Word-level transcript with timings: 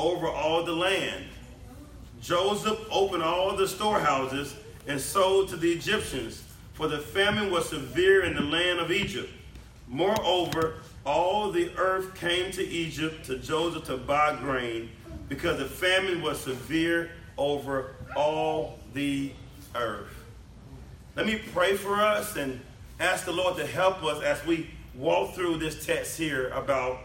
over 0.00 0.28
all 0.28 0.64
the 0.64 0.72
land. 0.72 1.26
Joseph 2.22 2.78
opened 2.90 3.22
all 3.22 3.54
the 3.54 3.68
storehouses 3.68 4.56
and 4.86 5.00
sold 5.00 5.48
to 5.50 5.56
the 5.56 5.70
Egyptians, 5.70 6.42
for 6.72 6.88
the 6.88 6.98
famine 6.98 7.50
was 7.50 7.68
severe 7.68 8.24
in 8.24 8.34
the 8.34 8.40
land 8.40 8.80
of 8.80 8.90
Egypt. 8.90 9.30
Moreover, 9.88 10.76
all 11.04 11.50
the 11.50 11.70
earth 11.76 12.14
came 12.14 12.50
to 12.52 12.66
Egypt 12.66 13.26
to 13.26 13.38
Joseph 13.38 13.84
to 13.84 13.96
buy 13.96 14.36
grain, 14.36 14.90
because 15.28 15.58
the 15.58 15.64
famine 15.66 16.22
was 16.22 16.40
severe 16.40 17.10
over 17.36 17.94
all 18.16 18.78
the 18.94 19.32
earth. 19.74 20.24
Let 21.16 21.26
me 21.26 21.40
pray 21.52 21.76
for 21.76 21.96
us 21.96 22.36
and 22.36 22.60
ask 22.98 23.24
the 23.24 23.32
Lord 23.32 23.56
to 23.56 23.66
help 23.66 24.02
us 24.02 24.22
as 24.22 24.44
we 24.46 24.70
walk 24.94 25.34
through 25.34 25.58
this 25.58 25.84
text 25.84 26.18
here 26.18 26.48
about 26.50 27.00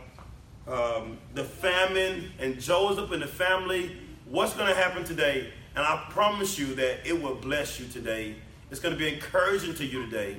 um, 0.67 1.17
the 1.33 1.43
famine 1.43 2.31
and 2.39 2.59
Joseph 2.59 3.11
and 3.11 3.21
the 3.21 3.27
family. 3.27 3.95
What's 4.25 4.53
going 4.53 4.67
to 4.67 4.75
happen 4.75 5.03
today? 5.03 5.51
And 5.75 5.85
I 5.85 6.05
promise 6.09 6.57
you 6.57 6.73
that 6.75 7.07
it 7.07 7.21
will 7.21 7.35
bless 7.35 7.79
you 7.79 7.87
today. 7.87 8.35
It's 8.71 8.79
going 8.79 8.93
to 8.93 8.99
be 8.99 9.13
encouraging 9.13 9.75
to 9.75 9.85
you 9.85 10.05
today 10.05 10.37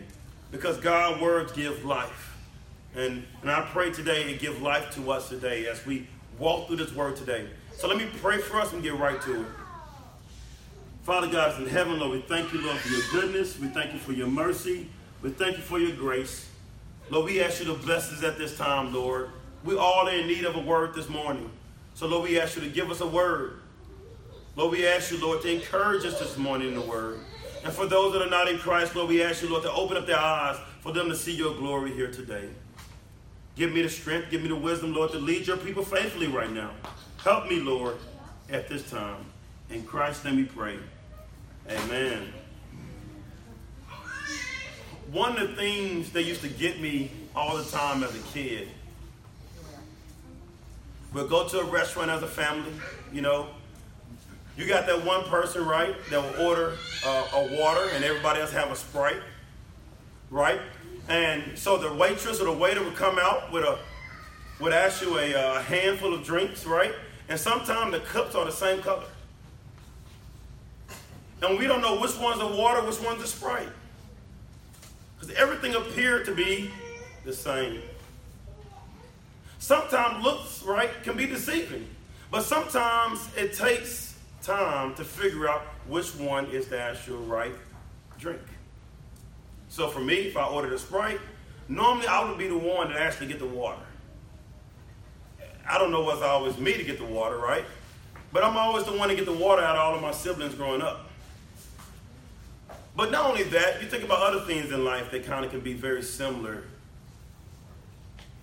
because 0.50 0.78
God's 0.78 1.20
words 1.20 1.52
give 1.52 1.84
life. 1.84 2.36
And, 2.94 3.24
and 3.42 3.50
I 3.50 3.60
pray 3.72 3.92
today 3.92 4.32
it 4.32 4.40
give 4.40 4.62
life 4.62 4.94
to 4.94 5.10
us 5.12 5.28
today 5.28 5.66
as 5.66 5.84
we 5.84 6.08
walk 6.38 6.66
through 6.66 6.76
this 6.76 6.94
word 6.94 7.16
today. 7.16 7.46
So 7.76 7.88
let 7.88 7.98
me 7.98 8.06
pray 8.20 8.38
for 8.38 8.58
us 8.58 8.72
and 8.72 8.82
get 8.82 8.98
right 8.98 9.20
to 9.22 9.42
it. 9.42 9.46
Father 11.02 11.28
God 11.28 11.60
in 11.60 11.68
heaven, 11.68 12.00
Lord, 12.00 12.12
we 12.12 12.20
thank 12.22 12.52
you, 12.52 12.60
Lord, 12.62 12.78
for 12.78 12.88
your 12.88 13.02
goodness. 13.12 13.58
We 13.60 13.68
thank 13.68 13.92
you 13.92 13.98
for 13.98 14.12
your 14.12 14.26
mercy. 14.26 14.88
We 15.22 15.30
thank 15.30 15.56
you 15.56 15.62
for 15.62 15.78
your 15.78 15.94
grace. 15.94 16.48
Lord, 17.10 17.26
we 17.26 17.40
ask 17.40 17.60
you 17.60 17.66
to 17.66 17.74
bless 17.74 18.12
us 18.12 18.24
at 18.24 18.38
this 18.38 18.56
time, 18.56 18.92
Lord. 18.92 19.30
We 19.66 19.76
all 19.76 20.06
in 20.06 20.28
need 20.28 20.44
of 20.44 20.54
a 20.54 20.60
word 20.60 20.94
this 20.94 21.08
morning. 21.08 21.50
So, 21.94 22.06
Lord, 22.06 22.28
we 22.28 22.38
ask 22.38 22.54
you 22.54 22.62
to 22.62 22.68
give 22.68 22.88
us 22.88 23.00
a 23.00 23.06
word. 23.06 23.58
Lord, 24.54 24.70
we 24.70 24.86
ask 24.86 25.10
you, 25.10 25.20
Lord, 25.20 25.42
to 25.42 25.52
encourage 25.52 26.04
us 26.04 26.20
this 26.20 26.38
morning 26.38 26.68
in 26.68 26.74
the 26.74 26.86
word. 26.86 27.18
And 27.64 27.72
for 27.72 27.84
those 27.84 28.12
that 28.12 28.22
are 28.22 28.30
not 28.30 28.48
in 28.48 28.58
Christ, 28.58 28.94
Lord, 28.94 29.08
we 29.08 29.24
ask 29.24 29.42
you, 29.42 29.50
Lord, 29.50 29.64
to 29.64 29.72
open 29.72 29.96
up 29.96 30.06
their 30.06 30.20
eyes 30.20 30.56
for 30.82 30.92
them 30.92 31.08
to 31.08 31.16
see 31.16 31.34
your 31.34 31.52
glory 31.56 31.92
here 31.92 32.12
today. 32.12 32.48
Give 33.56 33.72
me 33.72 33.82
the 33.82 33.88
strength, 33.88 34.30
give 34.30 34.42
me 34.42 34.48
the 34.48 34.56
wisdom, 34.56 34.94
Lord, 34.94 35.10
to 35.10 35.18
lead 35.18 35.48
your 35.48 35.56
people 35.56 35.84
faithfully 35.84 36.28
right 36.28 36.50
now. 36.50 36.70
Help 37.24 37.48
me, 37.48 37.58
Lord, 37.58 37.96
at 38.48 38.68
this 38.68 38.88
time. 38.88 39.24
In 39.68 39.82
Christ's 39.82 40.24
name 40.24 40.36
we 40.36 40.44
pray. 40.44 40.78
Amen. 41.68 42.32
One 45.10 45.36
of 45.36 45.48
the 45.48 45.56
things 45.56 46.12
that 46.12 46.22
used 46.22 46.42
to 46.42 46.48
get 46.48 46.80
me 46.80 47.10
all 47.34 47.56
the 47.56 47.64
time 47.64 48.04
as 48.04 48.14
a 48.14 48.22
kid, 48.32 48.68
we'll 51.16 51.26
go 51.26 51.48
to 51.48 51.60
a 51.60 51.64
restaurant 51.64 52.10
as 52.10 52.22
a 52.22 52.26
family, 52.26 52.72
you 53.10 53.22
know. 53.22 53.48
You 54.56 54.66
got 54.66 54.86
that 54.86 55.04
one 55.04 55.24
person, 55.24 55.66
right, 55.66 55.94
that 56.10 56.22
will 56.22 56.46
order 56.46 56.76
uh, 57.04 57.26
a 57.34 57.58
water 57.58 57.88
and 57.94 58.04
everybody 58.04 58.40
else 58.40 58.52
have 58.52 58.70
a 58.70 58.76
Sprite, 58.76 59.20
right? 60.30 60.60
And 61.08 61.58
so 61.58 61.78
the 61.78 61.92
waitress 61.92 62.40
or 62.40 62.44
the 62.44 62.52
waiter 62.52 62.82
would 62.82 62.96
come 62.96 63.18
out 63.18 63.50
with 63.50 63.64
a, 63.64 63.78
would 64.60 64.72
ask 64.72 65.02
you 65.02 65.18
a, 65.18 65.56
a 65.56 65.62
handful 65.62 66.12
of 66.12 66.22
drinks, 66.22 66.66
right? 66.66 66.92
And 67.28 67.40
sometimes 67.40 67.92
the 67.92 68.00
cups 68.00 68.34
are 68.34 68.44
the 68.44 68.52
same 68.52 68.82
color. 68.82 69.04
And 71.42 71.58
we 71.58 71.66
don't 71.66 71.80
know 71.80 72.00
which 72.00 72.18
one's 72.18 72.40
the 72.40 72.46
water, 72.46 72.82
which 72.86 73.00
one's 73.00 73.22
the 73.22 73.28
Sprite. 73.28 73.68
Because 75.18 75.34
everything 75.34 75.74
appeared 75.74 76.26
to 76.26 76.34
be 76.34 76.70
the 77.24 77.32
same. 77.32 77.80
Sometimes 79.66 80.22
looks, 80.22 80.62
right, 80.62 80.90
can 81.02 81.16
be 81.16 81.26
deceiving. 81.26 81.88
But 82.30 82.42
sometimes 82.44 83.28
it 83.36 83.52
takes 83.52 84.14
time 84.40 84.94
to 84.94 85.02
figure 85.02 85.48
out 85.48 85.62
which 85.88 86.14
one 86.14 86.46
is 86.52 86.68
the 86.68 86.80
actual 86.80 87.18
right 87.24 87.52
drink. 88.16 88.38
So 89.68 89.88
for 89.88 89.98
me, 89.98 90.18
if 90.28 90.36
I 90.36 90.46
ordered 90.46 90.72
a 90.72 90.78
Sprite, 90.78 91.18
normally 91.66 92.06
I 92.06 92.28
would 92.28 92.38
be 92.38 92.46
the 92.46 92.56
one 92.56 92.90
that 92.90 92.98
actually 92.98 93.26
get 93.26 93.40
the 93.40 93.46
water. 93.46 93.82
I 95.68 95.78
don't 95.78 95.90
know 95.90 96.04
whether 96.04 96.20
it's 96.20 96.28
always 96.28 96.58
me 96.58 96.76
to 96.76 96.84
get 96.84 96.98
the 96.98 97.04
water, 97.04 97.36
right? 97.36 97.64
But 98.32 98.44
I'm 98.44 98.56
always 98.56 98.84
the 98.84 98.92
one 98.92 99.08
to 99.08 99.16
get 99.16 99.24
the 99.24 99.32
water 99.32 99.62
out 99.62 99.74
of 99.74 99.82
all 99.82 99.94
of 99.96 100.00
my 100.00 100.12
siblings 100.12 100.54
growing 100.54 100.80
up. 100.80 101.10
But 102.94 103.10
not 103.10 103.28
only 103.28 103.42
that, 103.42 103.82
you 103.82 103.88
think 103.88 104.04
about 104.04 104.22
other 104.32 104.46
things 104.46 104.70
in 104.70 104.84
life 104.84 105.10
that 105.10 105.26
kind 105.26 105.44
of 105.44 105.50
can 105.50 105.58
be 105.58 105.72
very 105.72 106.04
similar, 106.04 106.62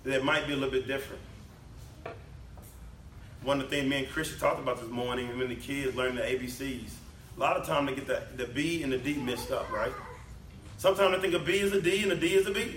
that 0.03 0.23
might 0.23 0.47
be 0.47 0.53
a 0.53 0.55
little 0.55 0.71
bit 0.71 0.87
different. 0.87 1.21
One 3.43 3.59
of 3.59 3.69
the 3.69 3.75
things 3.75 3.89
me 3.89 3.99
and 3.99 4.09
Christian 4.09 4.39
talked 4.39 4.59
about 4.59 4.79
this 4.79 4.89
morning 4.89 5.37
when 5.37 5.49
the 5.49 5.55
kids 5.55 5.95
learn 5.95 6.15
the 6.15 6.21
ABCs, 6.21 6.91
a 7.35 7.39
lot 7.39 7.57
of 7.57 7.65
time 7.65 7.85
they 7.85 7.95
get 7.95 8.07
the, 8.07 8.21
the 8.37 8.45
B 8.45 8.83
and 8.83 8.91
the 8.91 8.97
D 8.97 9.15
mixed 9.15 9.51
up, 9.51 9.69
right? 9.71 9.91
Sometimes 10.77 11.15
they 11.15 11.21
think 11.21 11.33
a 11.33 11.45
B 11.45 11.59
is 11.59 11.73
a 11.73 11.81
D 11.81 12.03
and 12.03 12.11
a 12.11 12.15
D 12.15 12.33
is 12.33 12.47
a 12.47 12.51
B. 12.51 12.75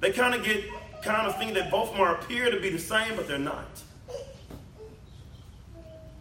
They 0.00 0.10
kind 0.10 0.34
of 0.34 0.44
get 0.44 0.64
kind 1.02 1.26
of 1.26 1.38
think 1.38 1.54
that 1.54 1.70
both 1.70 1.90
of 1.90 1.96
them 1.96 2.06
appear 2.06 2.50
to 2.50 2.58
be 2.60 2.70
the 2.70 2.78
same, 2.78 3.14
but 3.14 3.28
they're 3.28 3.38
not. 3.38 3.66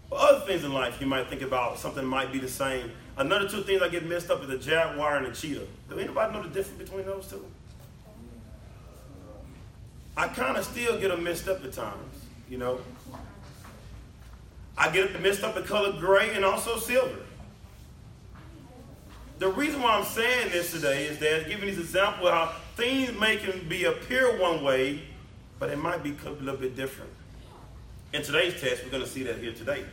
For 0.10 0.20
other 0.20 0.46
things 0.46 0.64
in 0.64 0.74
life, 0.74 1.00
you 1.00 1.08
might 1.08 1.28
think 1.28 1.42
about 1.42 1.80
something 1.80 2.06
might 2.06 2.32
be 2.32 2.40
the 2.40 2.50
same. 2.50 2.92
Another 3.18 3.48
two 3.48 3.62
things 3.62 3.82
I 3.82 3.90
get 3.90 4.06
messed 4.06 4.30
up 4.30 4.44
is 4.44 4.50
a 4.50 4.58
jaguar 4.58 5.18
and 5.18 5.28
a 5.28 5.32
cheetah. 5.32 5.66
Do 5.90 5.98
anybody 5.98 6.34
know 6.34 6.44
the 6.44 6.50
difference 6.50 6.78
between 6.84 7.06
those 7.06 7.28
two? 7.28 7.46
I 10.16 10.28
kind 10.28 10.58
of 10.58 10.66
still 10.66 11.00
get 11.00 11.10
them 11.10 11.24
messed 11.24 11.48
up 11.48 11.64
at 11.64 11.74
times, 11.74 12.26
you 12.50 12.58
know. 12.58 12.80
I 14.78 14.92
get 14.92 15.14
them 15.14 15.24
messed 15.24 15.44
up 15.44 15.56
the 15.56 15.62
color 15.62 15.94
gray 16.00 16.36
and 16.36 16.46
also 16.46 16.78
silver. 16.78 17.20
The 19.40 19.50
reason 19.50 19.82
why 19.82 19.98
I'm 19.98 20.06
saying 20.06 20.52
this 20.52 20.72
today 20.72 21.06
is 21.06 21.18
that 21.20 21.48
giving 21.48 21.68
these 21.68 21.80
examples 21.80 22.30
how 22.30 22.54
things 22.76 23.20
may 23.20 23.38
can 23.38 23.68
be 23.68 23.86
appear 23.86 24.40
one 24.40 24.64
way, 24.64 25.02
but 25.60 25.70
it 25.70 25.78
might 25.78 26.04
be 26.04 26.16
a 26.26 26.30
little 26.30 26.60
bit 26.60 26.76
different. 26.76 27.12
In 28.14 28.22
today's 28.22 28.60
test, 28.62 28.84
we're 28.84 28.92
going 28.92 29.04
to 29.04 29.10
see 29.10 29.24
that 29.24 29.40
here 29.40 29.54
today. 29.54 29.84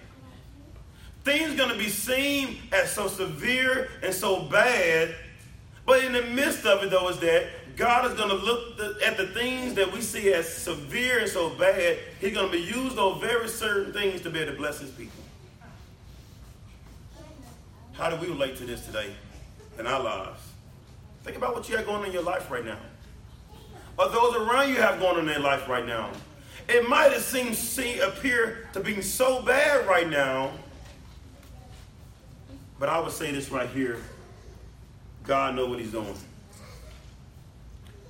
Things 1.24 1.56
going 1.56 1.70
to 1.70 1.78
be 1.78 1.88
seen 1.88 2.58
as 2.72 2.92
so 2.92 3.08
severe 3.08 3.88
and 4.02 4.14
so 4.14 4.42
bad, 4.44 5.14
but 5.86 6.04
in 6.04 6.12
the 6.12 6.22
midst 6.22 6.66
of 6.66 6.82
it, 6.82 6.90
though, 6.90 7.08
is 7.08 7.18
that 7.20 7.46
God 7.76 8.10
is 8.10 8.16
going 8.16 8.28
to 8.30 8.36
look 8.36 8.80
at 9.02 9.16
the 9.16 9.26
things 9.28 9.74
that 9.74 9.92
we 9.92 10.00
see 10.00 10.32
as 10.32 10.52
severe 10.52 11.20
and 11.20 11.28
so 11.28 11.50
bad. 11.50 11.98
He's 12.20 12.34
going 12.34 12.46
to 12.46 12.52
be 12.52 12.62
used 12.62 12.98
on 12.98 13.20
very 13.20 13.48
certain 13.48 13.92
things 13.92 14.20
to 14.22 14.30
be 14.30 14.40
able 14.40 14.52
to 14.52 14.58
bless 14.58 14.80
His 14.80 14.90
people. 14.90 15.22
How 17.92 18.10
do 18.10 18.16
we 18.16 18.28
relate 18.28 18.56
to 18.56 18.64
this 18.64 18.84
today 18.86 19.10
in 19.78 19.86
our 19.86 20.02
lives? 20.02 20.40
Think 21.24 21.36
about 21.36 21.54
what 21.54 21.68
you 21.68 21.76
have 21.76 21.86
going 21.86 22.00
on 22.00 22.06
in 22.06 22.12
your 22.12 22.22
life 22.22 22.50
right 22.50 22.64
now. 22.64 22.78
Or 23.98 24.08
those 24.08 24.36
around 24.36 24.70
you 24.70 24.76
have 24.76 24.98
going 25.00 25.16
on 25.16 25.20
in 25.20 25.26
their 25.26 25.40
life 25.40 25.68
right 25.68 25.84
now. 25.84 26.10
It 26.68 26.88
might 26.88 27.12
have 27.12 27.22
seemed 27.22 27.56
see, 27.56 27.98
appear 27.98 28.68
to 28.72 28.80
be 28.80 29.02
so 29.02 29.42
bad 29.42 29.86
right 29.86 30.08
now 30.08 30.52
but 32.80 32.88
I 32.88 32.98
would 32.98 33.12
say 33.12 33.30
this 33.30 33.50
right 33.50 33.68
here 33.68 33.98
God 35.22 35.54
knows 35.54 35.68
what 35.68 35.78
he's 35.78 35.92
doing. 35.92 36.14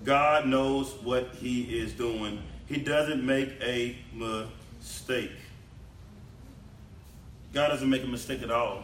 God 0.04 0.46
knows 0.46 0.92
what 1.02 1.28
he 1.34 1.78
is 1.78 1.92
doing. 1.92 2.42
He 2.66 2.76
doesn't 2.76 3.24
make 3.24 3.50
a 3.62 3.96
mistake. 4.14 5.32
God 7.52 7.68
doesn't 7.68 7.88
make 7.88 8.04
a 8.04 8.06
mistake 8.06 8.42
at 8.42 8.50
all. 8.50 8.82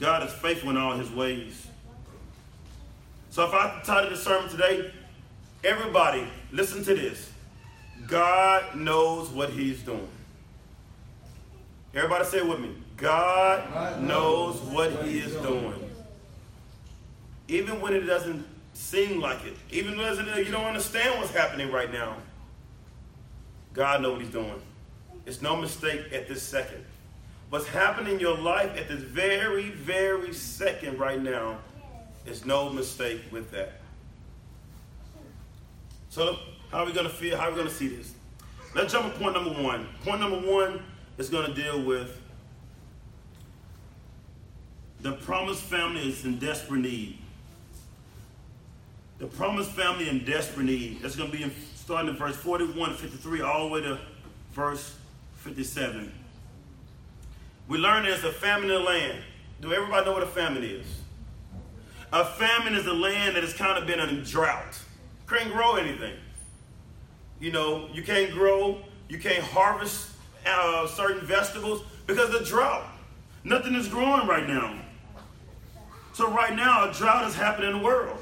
God 0.00 0.26
is 0.26 0.32
faithful 0.34 0.70
in 0.70 0.76
all 0.76 0.96
his 0.96 1.10
ways. 1.10 1.66
So 3.30 3.46
if 3.46 3.52
I 3.52 3.80
title 3.84 4.10
the 4.10 4.16
sermon 4.16 4.50
today, 4.50 4.90
everybody, 5.62 6.26
listen 6.52 6.82
to 6.84 6.94
this. 6.94 7.30
God 8.06 8.76
knows 8.76 9.28
what 9.28 9.50
he's 9.50 9.82
doing. 9.82 10.08
Everybody 11.96 12.24
say 12.26 12.38
it 12.38 12.46
with 12.46 12.60
me. 12.60 12.74
God 12.96 14.02
knows 14.02 14.60
what 14.60 14.92
He 15.02 15.18
is 15.18 15.34
doing. 15.36 15.90
Even 17.48 17.80
when 17.80 17.94
it 17.94 18.00
doesn't 18.00 18.44
seem 18.76 19.20
like 19.20 19.44
it, 19.44 19.54
even 19.70 19.96
when 19.96 20.16
you 20.38 20.52
don't 20.52 20.64
understand 20.64 21.18
what's 21.18 21.32
happening 21.32 21.72
right 21.72 21.92
now, 21.92 22.16
God 23.72 24.02
knows 24.02 24.12
what 24.12 24.22
He's 24.22 24.30
doing. 24.30 24.60
It's 25.24 25.42
no 25.42 25.56
mistake 25.56 26.12
at 26.12 26.28
this 26.28 26.42
second. 26.42 26.84
What's 27.50 27.66
happening 27.66 28.14
in 28.14 28.20
your 28.20 28.36
life 28.36 28.76
at 28.76 28.88
this 28.88 29.00
very, 29.00 29.70
very 29.70 30.32
second 30.34 30.98
right 30.98 31.20
now 31.20 31.58
is 32.26 32.44
no 32.44 32.70
mistake 32.70 33.22
with 33.30 33.50
that. 33.52 33.80
So, 36.10 36.38
how 36.70 36.78
are 36.78 36.86
we 36.86 36.92
going 36.92 37.06
to 37.06 37.12
feel? 37.12 37.36
How 37.36 37.48
are 37.48 37.50
we 37.50 37.56
going 37.56 37.68
to 37.68 37.74
see 37.74 37.88
this? 37.88 38.14
Let's 38.74 38.92
jump 38.92 39.12
to 39.12 39.18
point 39.18 39.34
number 39.34 39.62
one. 39.62 39.86
Point 40.04 40.20
number 40.20 40.40
one 40.40 40.82
is 41.18 41.30
going 41.30 41.46
to 41.46 41.54
deal 41.54 41.82
with 41.82 42.20
the 45.00 45.12
promised 45.12 45.62
family 45.62 46.08
is 46.08 46.24
in 46.24 46.38
desperate 46.38 46.80
need. 46.80 47.18
The 49.18 49.26
promised 49.26 49.70
family 49.70 50.08
in 50.08 50.24
desperate 50.24 50.66
need. 50.66 51.00
That's 51.00 51.16
going 51.16 51.30
to 51.30 51.36
be 51.36 51.42
in, 51.42 51.52
starting 51.74 52.10
in 52.10 52.16
verse 52.16 52.36
41 52.36 52.94
53 52.94 53.40
all 53.40 53.68
the 53.68 53.72
way 53.72 53.80
to 53.82 53.98
verse 54.52 54.96
57. 55.36 56.12
We 57.68 57.78
learn 57.78 58.04
there's 58.04 58.24
a 58.24 58.32
famine 58.32 58.70
in 58.70 58.76
the 58.76 58.80
land. 58.80 59.22
Do 59.60 59.72
everybody 59.72 60.04
know 60.04 60.12
what 60.12 60.22
a 60.22 60.26
famine 60.26 60.62
is? 60.62 60.86
A 62.12 62.24
famine 62.24 62.74
is 62.74 62.86
a 62.86 62.92
land 62.92 63.36
that 63.36 63.42
has 63.42 63.52
kind 63.52 63.78
of 63.78 63.86
been 63.86 64.00
in 64.00 64.22
drought. 64.22 64.78
Can't 65.28 65.52
grow 65.52 65.76
anything. 65.76 66.14
You 67.40 67.52
know, 67.52 67.88
you 67.92 68.02
can't 68.02 68.32
grow, 68.32 68.78
you 69.08 69.18
can't 69.18 69.42
harvest 69.42 70.10
uh, 70.46 70.86
certain 70.86 71.26
vegetables 71.26 71.82
because 72.06 72.32
of 72.32 72.40
the 72.40 72.46
drought. 72.46 72.86
Nothing 73.44 73.74
is 73.74 73.88
growing 73.88 74.26
right 74.26 74.46
now. 74.46 74.78
So 76.12 76.30
right 76.30 76.54
now, 76.54 76.88
a 76.88 76.92
drought 76.92 77.26
is 77.28 77.34
happening 77.34 77.70
in 77.70 77.78
the 77.78 77.84
world. 77.84 78.18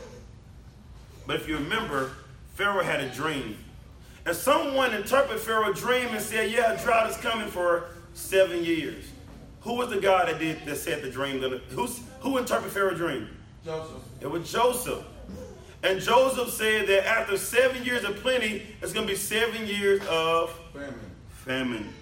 But 1.26 1.36
if 1.36 1.48
you 1.48 1.56
remember, 1.56 2.12
Pharaoh 2.54 2.82
had 2.82 3.00
a 3.00 3.08
dream. 3.10 3.56
And 4.26 4.34
someone 4.34 4.94
interpreted 4.94 5.42
Pharaoh's 5.42 5.78
dream 5.78 6.08
and 6.08 6.20
said, 6.20 6.50
yeah, 6.50 6.72
a 6.72 6.82
drought 6.82 7.10
is 7.10 7.16
coming 7.18 7.48
for 7.48 7.86
seven 8.14 8.64
years. 8.64 9.04
Who 9.62 9.74
was 9.74 9.90
the 9.90 10.00
guy 10.00 10.30
that 10.30 10.38
did 10.38 10.64
that 10.66 10.76
said 10.76 11.02
the 11.02 11.10
dream? 11.10 11.40
Who's, 11.70 12.00
who 12.20 12.38
interpreted 12.38 12.72
Pharaoh's 12.72 12.98
dream? 12.98 13.28
Joseph. 13.64 14.02
It 14.20 14.30
was 14.30 14.50
Joseph. 14.50 15.04
And 15.82 16.00
Joseph 16.00 16.50
said 16.50 16.86
that 16.86 17.06
after 17.06 17.36
seven 17.36 17.84
years 17.84 18.04
of 18.04 18.16
plenty, 18.16 18.62
it's 18.80 18.92
going 18.92 19.06
to 19.06 19.12
be 19.12 19.18
seven 19.18 19.66
years 19.66 20.00
of 20.08 20.58
famine. 20.72 20.94
famine. 21.28 21.94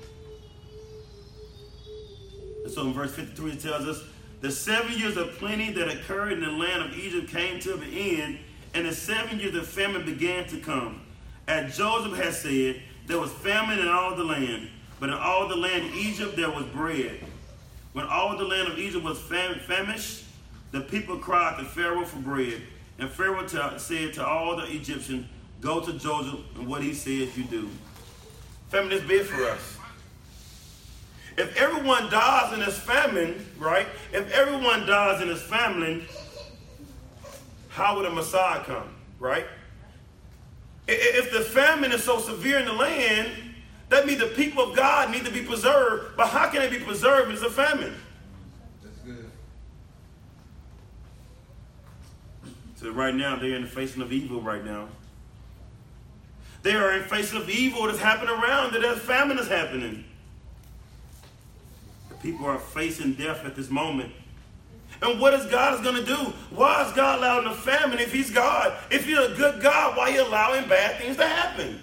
And 2.64 2.72
so 2.72 2.82
in 2.82 2.92
verse 2.92 3.12
53 3.14 3.52
it 3.52 3.60
tells 3.60 3.86
us, 3.86 4.04
the 4.40 4.50
seven 4.50 4.96
years 4.98 5.16
of 5.16 5.30
plenty 5.32 5.70
that 5.72 5.88
occurred 5.88 6.32
in 6.32 6.40
the 6.40 6.50
land 6.50 6.82
of 6.82 6.96
Egypt 6.96 7.28
came 7.28 7.58
to 7.60 7.74
an 7.74 7.84
end, 7.92 8.38
and 8.74 8.86
the 8.86 8.94
seven 8.94 9.38
years 9.38 9.54
of 9.54 9.66
famine 9.66 10.04
began 10.04 10.46
to 10.48 10.58
come. 10.58 11.02
As 11.46 11.76
Joseph 11.76 12.16
had 12.16 12.34
said, 12.34 12.82
there 13.06 13.19
was 13.19 13.30
famine 13.32 13.78
in 13.78 13.88
all 13.88 14.14
the 14.14 14.24
land, 14.24 14.69
but 15.00 15.08
in 15.08 15.14
all 15.14 15.48
the 15.48 15.56
land 15.56 15.86
of 15.86 15.94
Egypt 15.94 16.36
there 16.36 16.50
was 16.50 16.64
bread. 16.66 17.20
When 17.92 18.06
all 18.06 18.36
the 18.38 18.44
land 18.44 18.69
of 18.69 18.78
Egypt 18.78 19.04
was 19.04 19.20
fam- 19.20 19.58
famished, 19.60 20.24
the 20.70 20.80
people 20.80 21.19
cried 21.19 21.58
to 21.58 21.64
Pharaoh 21.64 22.04
for 22.04 22.19
bread. 22.19 22.62
And 22.98 23.10
Pharaoh 23.10 23.46
t- 23.46 23.58
said 23.78 24.14
to 24.14 24.26
all 24.26 24.56
the 24.56 24.64
Egyptians, 24.64 25.26
Go 25.60 25.80
to 25.80 25.92
Joseph, 25.92 26.40
and 26.56 26.66
what 26.66 26.82
he 26.82 26.92
says 26.94 27.36
you 27.36 27.44
do. 27.44 27.69
Famine 28.69 28.92
is 28.92 29.02
big 29.02 29.26
for 29.26 29.44
us. 29.44 29.76
If 31.36 31.56
everyone 31.56 32.10
dies 32.10 32.52
in 32.52 32.60
this 32.60 32.78
famine, 32.78 33.46
right? 33.58 33.86
If 34.12 34.30
everyone 34.32 34.86
dies 34.86 35.22
in 35.22 35.28
this 35.28 35.42
famine, 35.42 36.06
how 37.72 37.96
would 37.96 38.04
a 38.04 38.10
Messiah 38.10 38.62
come, 38.64 38.94
right? 39.19 39.46
If 40.86 41.32
the 41.32 41.40
famine 41.40 41.90
is 41.92 42.04
so 42.04 42.19
severe 42.19 42.58
in 42.58 42.66
the 42.66 42.72
land, 42.72 43.30
that 43.88 44.06
means 44.06 44.20
the 44.20 44.26
people 44.26 44.62
of 44.62 44.76
God 44.76 45.10
need 45.10 45.24
to 45.24 45.30
be 45.30 45.42
preserved. 45.42 46.16
But 46.16 46.28
how 46.28 46.50
can 46.50 46.60
they 46.60 46.69
be 46.69 46.84
preserved 46.84 47.30
if 47.30 47.36
it's 47.36 47.42
a 47.42 47.50
famine? 47.50 47.94
That's 48.82 48.98
good. 48.98 49.30
So 52.76 52.90
right 52.90 53.14
now, 53.14 53.36
they're 53.36 53.54
in 53.54 53.62
the 53.62 53.69
facing 53.69 54.02
of 54.02 54.12
evil 54.12 54.42
right 54.42 54.64
now. 54.64 54.88
They 56.62 56.74
are 56.74 56.92
in 56.92 57.04
facing 57.04 57.40
of 57.40 57.48
evil 57.48 57.86
that's 57.86 57.98
happening 57.98 58.34
around 58.34 58.74
that. 58.74 58.82
That 58.82 58.98
famine 58.98 59.38
is 59.38 59.48
happening. 59.48 60.04
The 62.10 62.16
people 62.16 62.44
are 62.44 62.58
facing 62.58 63.14
death 63.14 63.46
at 63.46 63.56
this 63.56 63.70
moment. 63.70 64.12
And 65.02 65.19
what 65.19 65.34
is 65.34 65.44
God 65.46 65.82
going 65.82 65.96
to 65.96 66.04
do? 66.04 66.32
Why 66.50 66.87
is 66.87 66.93
God 66.93 67.19
allowing 67.19 67.46
a 67.46 67.54
famine 67.54 67.99
if 67.99 68.12
He's 68.12 68.31
God? 68.31 68.78
If 68.90 69.08
you're 69.08 69.32
a 69.32 69.34
good 69.34 69.60
God, 69.60 69.96
why 69.96 70.04
are 70.04 70.10
you 70.10 70.22
allowing 70.22 70.69
bad 70.69 71.00
things 71.00 71.16
to 71.16 71.26
happen? 71.26 71.81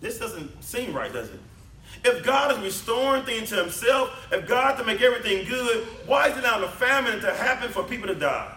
This 0.00 0.18
doesn't 0.18 0.64
seem 0.64 0.94
right, 0.94 1.12
does 1.12 1.28
it? 1.28 1.40
If 2.02 2.24
God 2.24 2.52
is 2.52 2.58
restoring 2.60 3.24
things 3.24 3.50
to 3.50 3.56
Himself, 3.56 4.28
if 4.32 4.48
God 4.48 4.76
to 4.78 4.84
make 4.84 5.02
everything 5.02 5.46
good, 5.46 5.86
why 6.06 6.28
is 6.28 6.38
it 6.38 6.44
allowing 6.44 6.64
a 6.64 6.68
famine 6.68 7.20
to 7.20 7.34
happen 7.34 7.70
for 7.70 7.82
people 7.82 8.08
to 8.08 8.14
die? 8.14 8.54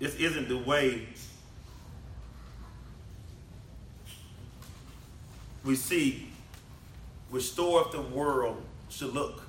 This 0.00 0.16
isn't 0.16 0.48
the 0.48 0.58
way 0.58 1.06
we 5.64 5.76
see 5.76 6.28
restore 7.30 7.88
the 7.90 8.00
world 8.00 8.62
should 8.88 9.14
look. 9.14 9.42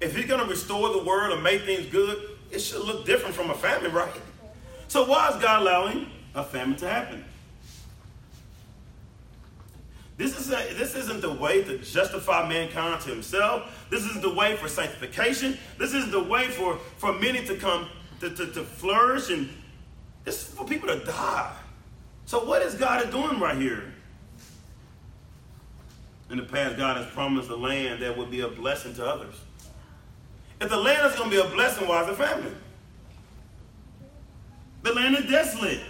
If 0.00 0.16
he's 0.16 0.26
going 0.26 0.40
to 0.40 0.46
restore 0.46 0.90
the 0.90 1.02
world 1.02 1.32
and 1.32 1.42
make 1.42 1.62
things 1.62 1.86
good, 1.86 2.38
it 2.50 2.60
should 2.60 2.84
look 2.84 3.04
different 3.04 3.34
from 3.34 3.50
a 3.50 3.54
famine, 3.54 3.92
right? 3.92 4.12
So 4.88 5.04
why 5.04 5.28
is 5.28 5.36
God 5.42 5.62
allowing 5.62 6.06
a 6.34 6.42
famine 6.42 6.76
to 6.76 6.88
happen? 6.88 7.24
This, 10.16 10.38
is 10.38 10.50
a, 10.50 10.74
this 10.74 10.94
isn't 10.94 11.22
the 11.22 11.32
way 11.32 11.64
to 11.64 11.78
justify 11.78 12.46
mankind 12.48 13.00
to 13.02 13.10
himself. 13.10 13.86
This 13.88 14.04
isn't 14.04 14.20
the 14.20 14.34
way 14.34 14.54
for 14.56 14.68
sanctification. 14.68 15.56
This 15.78 15.94
is 15.94 16.10
the 16.10 16.22
way 16.22 16.48
for, 16.48 16.76
for 16.98 17.12
many 17.14 17.44
to 17.46 17.56
come 17.56 17.88
to, 18.20 18.28
to, 18.28 18.46
to 18.52 18.62
flourish 18.62 19.30
and 19.30 19.48
this 20.24 20.42
is 20.42 20.54
for 20.54 20.66
people 20.66 20.88
to 20.88 21.02
die. 21.04 21.56
So 22.26 22.44
what 22.44 22.62
is 22.62 22.74
God 22.74 23.10
doing 23.10 23.40
right 23.40 23.56
here? 23.56 23.94
In 26.30 26.36
the 26.36 26.44
past, 26.44 26.76
God 26.76 26.96
has 26.96 27.06
promised 27.06 27.50
a 27.50 27.56
land 27.56 28.02
that 28.02 28.16
would 28.16 28.30
be 28.30 28.40
a 28.40 28.48
blessing 28.48 28.94
to 28.94 29.04
others. 29.04 29.34
If 30.60 30.68
the 30.68 30.76
land 30.76 31.10
is 31.10 31.18
going 31.18 31.30
to 31.30 31.36
be 31.36 31.42
a 31.42 31.50
blessing, 31.50 31.88
why 31.88 32.02
is 32.04 32.08
it 32.08 32.16
famine? 32.16 32.54
The 34.82 34.92
land 34.92 35.16
is 35.16 35.30
desolate. 35.30 35.80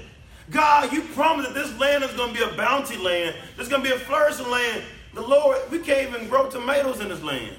God, 0.51 0.93
you 0.93 1.03
promised 1.03 1.53
that 1.53 1.55
this 1.55 1.79
land 1.79 2.03
is 2.03 2.13
going 2.13 2.33
to 2.33 2.39
be 2.39 2.45
a 2.45 2.57
bounty 2.57 2.97
land. 2.97 3.37
There's 3.57 3.69
going 3.69 3.83
to 3.83 3.89
be 3.89 3.95
a 3.95 3.99
flourishing 3.99 4.51
land. 4.51 4.83
The 5.15 5.21
Lord, 5.21 5.59
we 5.71 5.79
can't 5.79 6.09
even 6.09 6.29
grow 6.29 6.49
tomatoes 6.49 7.01
in 7.01 7.09
this 7.09 7.23
land. 7.23 7.57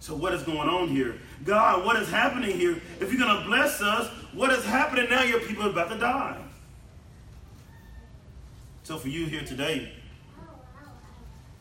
So 0.00 0.16
what 0.16 0.32
is 0.34 0.42
going 0.42 0.68
on 0.68 0.88
here? 0.88 1.16
God, 1.44 1.84
what 1.84 1.96
is 1.96 2.08
happening 2.08 2.58
here? 2.58 2.80
If 3.00 3.12
you're 3.12 3.24
going 3.24 3.40
to 3.40 3.44
bless 3.44 3.80
us, 3.80 4.08
what 4.32 4.50
is 4.50 4.64
happening 4.64 5.08
now? 5.10 5.22
Your 5.22 5.40
people 5.40 5.66
are 5.66 5.70
about 5.70 5.90
to 5.90 5.98
die. 5.98 6.40
So 8.84 8.98
for 8.98 9.08
you 9.08 9.26
here 9.26 9.42
today, 9.42 9.92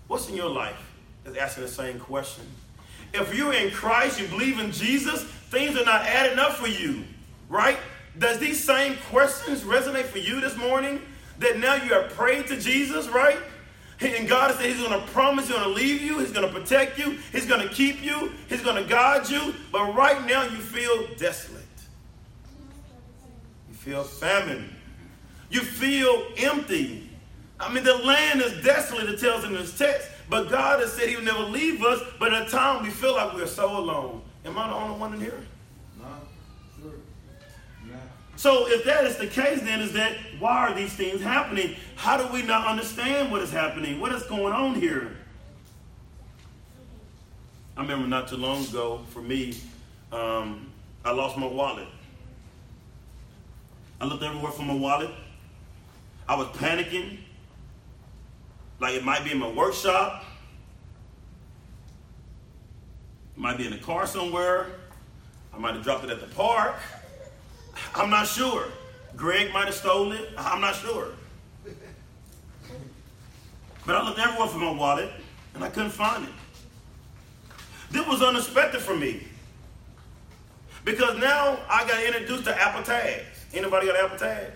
what's 0.07 0.27
in 0.29 0.35
your 0.35 0.49
life? 0.49 0.77
Is 1.25 1.37
asking 1.37 1.63
the 1.63 1.69
same 1.69 1.99
question. 1.99 2.45
If 3.13 3.35
you're 3.35 3.53
in 3.53 3.71
Christ, 3.71 4.19
you 4.19 4.27
believe 4.27 4.59
in 4.59 4.71
Jesus, 4.71 5.23
things 5.23 5.77
are 5.77 5.85
not 5.85 6.01
adding 6.07 6.39
up 6.39 6.53
for 6.53 6.67
you, 6.67 7.03
right? 7.47 7.77
Does 8.17 8.39
these 8.39 8.63
same 8.63 8.97
questions 9.09 9.61
resonate 9.61 10.05
for 10.05 10.17
you 10.17 10.41
this 10.41 10.57
morning? 10.57 11.01
That 11.39 11.59
now 11.59 11.75
you 11.75 11.93
are 11.93 12.03
praying 12.09 12.45
to 12.45 12.59
Jesus, 12.59 13.07
right? 13.07 13.37
And 13.99 14.27
God 14.27 14.55
said 14.55 14.65
He's 14.65 14.79
going 14.79 14.99
to 14.99 15.07
promise, 15.11 15.47
He's 15.47 15.55
going 15.55 15.67
to 15.67 15.75
leave 15.75 16.01
you, 16.01 16.19
He's 16.19 16.31
going 16.31 16.47
to 16.47 16.59
protect 16.59 16.97
you, 16.97 17.19
He's 17.31 17.45
going 17.45 17.61
to 17.61 17.71
keep 17.71 18.03
you, 18.03 18.31
He's 18.49 18.61
going 18.61 18.81
to 18.81 18.89
guide 18.89 19.29
you. 19.29 19.53
But 19.71 19.93
right 19.95 20.25
now 20.25 20.43
you 20.43 20.57
feel 20.57 21.07
desolate. 21.17 21.61
You 23.69 23.75
feel 23.75 24.03
famine. 24.03 24.75
You 25.51 25.61
feel 25.61 26.27
empty. 26.37 27.10
I 27.61 27.71
mean, 27.71 27.83
the 27.83 27.95
land 27.95 28.41
is 28.41 28.63
desolate, 28.63 29.07
it 29.07 29.19
tells 29.19 29.43
in 29.43 29.53
this 29.53 29.77
text. 29.77 30.09
But 30.29 30.49
God 30.49 30.79
has 30.79 30.93
said 30.93 31.09
He 31.09 31.15
will 31.15 31.23
never 31.23 31.43
leave 31.43 31.83
us. 31.83 32.01
But 32.17 32.33
at 32.33 32.47
a 32.47 32.49
time 32.49 32.83
we 32.83 32.89
feel 32.89 33.13
like 33.13 33.33
we're 33.33 33.45
so 33.45 33.77
alone. 33.77 34.21
Am 34.45 34.57
I 34.57 34.69
the 34.69 34.75
only 34.75 34.97
one 34.97 35.13
in 35.13 35.19
here? 35.19 35.45
No, 35.99 36.05
sure. 36.81 36.93
No. 37.85 37.95
So 38.37 38.67
if 38.67 38.83
that 38.85 39.05
is 39.05 39.17
the 39.17 39.27
case, 39.27 39.61
then 39.61 39.81
is 39.81 39.93
that 39.93 40.17
why 40.39 40.69
are 40.69 40.73
these 40.73 40.93
things 40.93 41.21
happening? 41.21 41.75
How 41.95 42.17
do 42.17 42.31
we 42.33 42.41
not 42.41 42.65
understand 42.65 43.31
what 43.31 43.41
is 43.41 43.51
happening? 43.51 43.99
What 43.99 44.13
is 44.13 44.23
going 44.23 44.53
on 44.53 44.75
here? 44.75 45.17
I 47.77 47.81
remember 47.81 48.07
not 48.07 48.27
too 48.27 48.37
long 48.37 48.63
ago, 48.65 49.01
for 49.09 49.21
me, 49.21 49.55
um, 50.11 50.71
I 51.03 51.11
lost 51.11 51.37
my 51.37 51.47
wallet. 51.47 51.87
I 53.99 54.05
looked 54.05 54.23
everywhere 54.23 54.51
for 54.51 54.63
my 54.63 54.73
wallet. 54.73 55.11
I 56.27 56.35
was 56.35 56.47
panicking. 56.47 57.19
Like 58.81 58.95
it 58.95 59.05
might 59.05 59.23
be 59.23 59.31
in 59.31 59.37
my 59.37 59.47
workshop. 59.47 60.25
It 63.37 63.39
might 63.39 63.55
be 63.55 63.65
in 63.67 63.71
the 63.71 63.77
car 63.77 64.07
somewhere. 64.07 64.71
I 65.53 65.59
might 65.59 65.75
have 65.75 65.83
dropped 65.83 66.03
it 66.03 66.09
at 66.09 66.19
the 66.19 66.35
park. 66.35 66.75
I'm 67.93 68.09
not 68.09 68.25
sure. 68.25 68.65
Greg 69.15 69.53
might 69.53 69.65
have 69.65 69.75
stolen 69.75 70.17
it. 70.17 70.29
I'm 70.35 70.59
not 70.61 70.75
sure. 70.75 71.09
But 73.85 73.95
I 73.95 74.03
looked 74.03 74.19
everywhere 74.19 74.47
for 74.47 74.57
my 74.57 74.71
wallet 74.71 75.11
and 75.53 75.63
I 75.63 75.69
couldn't 75.69 75.91
find 75.91 76.23
it. 76.23 76.33
This 77.91 78.07
was 78.07 78.23
unexpected 78.23 78.81
for 78.81 78.95
me. 78.95 79.21
Because 80.83 81.19
now 81.19 81.59
I 81.69 81.87
got 81.87 82.03
introduced 82.03 82.45
to 82.45 82.59
Apple 82.59 82.81
tags. 82.81 83.45
Anybody 83.53 83.87
got 83.87 83.99
an 83.99 84.05
Apple 84.05 84.17
tag? 84.17 84.53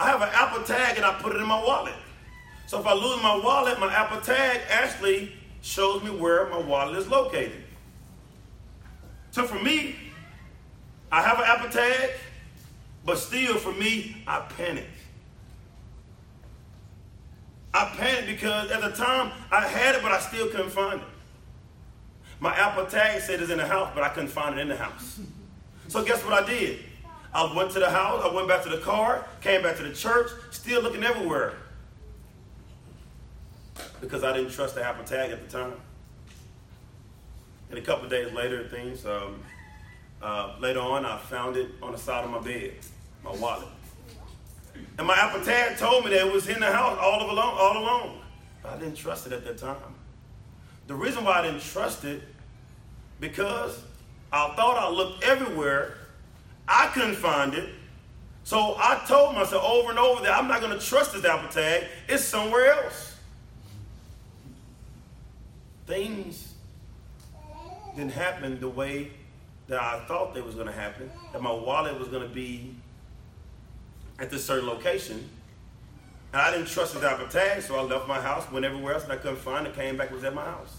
I 0.00 0.08
have 0.08 0.20
an 0.20 0.30
Apple 0.32 0.64
tag 0.64 0.96
and 0.96 1.04
I 1.06 1.14
put 1.20 1.32
it 1.32 1.40
in 1.40 1.46
my 1.46 1.62
wallet. 1.62 1.94
So 2.66 2.80
if 2.80 2.86
I 2.86 2.94
lose 2.94 3.22
my 3.22 3.36
wallet, 3.36 3.78
my 3.78 3.92
Apple 3.92 4.20
tag 4.20 4.60
actually 4.68 5.32
shows 5.62 6.02
me 6.02 6.10
where 6.10 6.48
my 6.48 6.58
wallet 6.58 6.96
is 6.96 7.08
located. 7.08 7.62
So 9.30 9.44
for 9.44 9.62
me, 9.62 9.94
I 11.12 11.22
have 11.22 11.38
an 11.38 11.44
Apple 11.46 11.70
tag, 11.70 12.10
but 13.04 13.18
still 13.18 13.56
for 13.56 13.72
me, 13.72 14.22
I 14.26 14.40
panic. 14.40 14.88
I 17.72 17.84
panicked 17.96 18.26
because 18.26 18.70
at 18.70 18.80
the 18.80 18.90
time 18.90 19.32
I 19.50 19.66
had 19.66 19.94
it, 19.94 20.02
but 20.02 20.10
I 20.10 20.18
still 20.18 20.48
couldn't 20.48 20.70
find 20.70 21.00
it. 21.00 21.06
My 22.40 22.54
Apple 22.54 22.86
tag 22.86 23.20
said 23.20 23.40
it's 23.40 23.50
in 23.50 23.58
the 23.58 23.66
house, 23.66 23.92
but 23.94 24.02
I 24.02 24.08
couldn't 24.08 24.30
find 24.30 24.58
it 24.58 24.62
in 24.62 24.68
the 24.68 24.76
house. 24.76 25.20
So 25.88 26.04
guess 26.04 26.24
what 26.24 26.42
I 26.42 26.46
did? 26.46 26.80
I 27.32 27.54
went 27.54 27.70
to 27.72 27.78
the 27.78 27.90
house, 27.90 28.22
I 28.24 28.34
went 28.34 28.48
back 28.48 28.62
to 28.62 28.68
the 28.68 28.78
car, 28.78 29.26
came 29.40 29.62
back 29.62 29.76
to 29.76 29.82
the 29.82 29.92
church, 29.94 30.30
still 30.50 30.82
looking 30.82 31.04
everywhere. 31.04 31.54
Because 34.00 34.24
I 34.24 34.36
didn't 34.36 34.52
trust 34.52 34.74
the 34.74 34.84
Apple 34.84 35.04
tag 35.04 35.30
at 35.30 35.48
the 35.48 35.58
time. 35.58 35.74
And 37.70 37.78
a 37.78 37.82
couple 37.82 38.08
days 38.08 38.32
later, 38.32 38.68
things, 38.68 39.04
um, 39.06 39.40
uh, 40.22 40.54
later 40.60 40.80
on, 40.80 41.04
I 41.04 41.18
found 41.18 41.56
it 41.56 41.70
on 41.82 41.92
the 41.92 41.98
side 41.98 42.24
of 42.24 42.30
my 42.30 42.40
bed, 42.40 42.74
my 43.24 43.32
wallet. 43.32 43.68
And 44.98 45.06
my 45.06 45.14
Apple 45.14 45.42
tag 45.42 45.76
told 45.78 46.04
me 46.04 46.10
that 46.10 46.26
it 46.26 46.32
was 46.32 46.48
in 46.48 46.60
the 46.60 46.72
house 46.72 46.98
all 47.00 47.22
of 47.22 47.30
alone, 47.30 47.54
all 47.58 47.78
alone. 47.78 48.20
But 48.62 48.74
I 48.74 48.78
didn't 48.78 48.96
trust 48.96 49.26
it 49.26 49.32
at 49.32 49.44
that 49.44 49.58
time. 49.58 49.76
The 50.86 50.94
reason 50.94 51.24
why 51.24 51.40
I 51.40 51.42
didn't 51.42 51.62
trust 51.62 52.04
it, 52.04 52.22
because 53.20 53.82
I 54.32 54.54
thought 54.54 54.78
I 54.78 54.88
looked 54.88 55.24
everywhere, 55.24 55.98
I 56.68 56.88
couldn't 56.88 57.16
find 57.16 57.54
it. 57.54 57.70
So 58.44 58.76
I 58.78 59.02
told 59.08 59.34
myself 59.34 59.64
over 59.64 59.90
and 59.90 59.98
over 59.98 60.22
that 60.22 60.32
I'm 60.32 60.46
not 60.46 60.60
going 60.60 60.78
to 60.78 60.84
trust 60.84 61.12
this 61.12 61.24
Apple 61.24 61.48
tag. 61.48 61.84
It's 62.08 62.24
somewhere 62.24 62.72
else. 62.72 63.15
Things 65.86 66.54
didn't 67.94 68.12
happen 68.12 68.60
the 68.60 68.68
way 68.68 69.10
that 69.68 69.80
I 69.80 70.00
thought 70.06 70.34
they 70.34 70.42
was 70.42 70.54
going 70.54 70.66
to 70.66 70.72
happen. 70.72 71.10
That 71.32 71.42
my 71.42 71.52
wallet 71.52 71.98
was 71.98 72.08
going 72.08 72.26
to 72.26 72.34
be 72.34 72.74
at 74.18 74.30
this 74.30 74.44
certain 74.44 74.68
location. 74.68 75.28
And 76.32 76.42
I 76.42 76.50
didn't 76.50 76.66
trust 76.66 76.98
the 76.98 77.08
Apple 77.08 77.28
tag, 77.28 77.62
so 77.62 77.76
I 77.76 77.82
left 77.82 78.06
my 78.06 78.20
house, 78.20 78.50
went 78.50 78.64
everywhere 78.64 78.94
else, 78.94 79.04
and 79.04 79.12
I 79.12 79.16
couldn't 79.16 79.38
find 79.38 79.66
it. 79.66 79.74
Came 79.74 79.96
back, 79.96 80.10
was 80.10 80.24
at 80.24 80.34
my 80.34 80.44
house. 80.44 80.78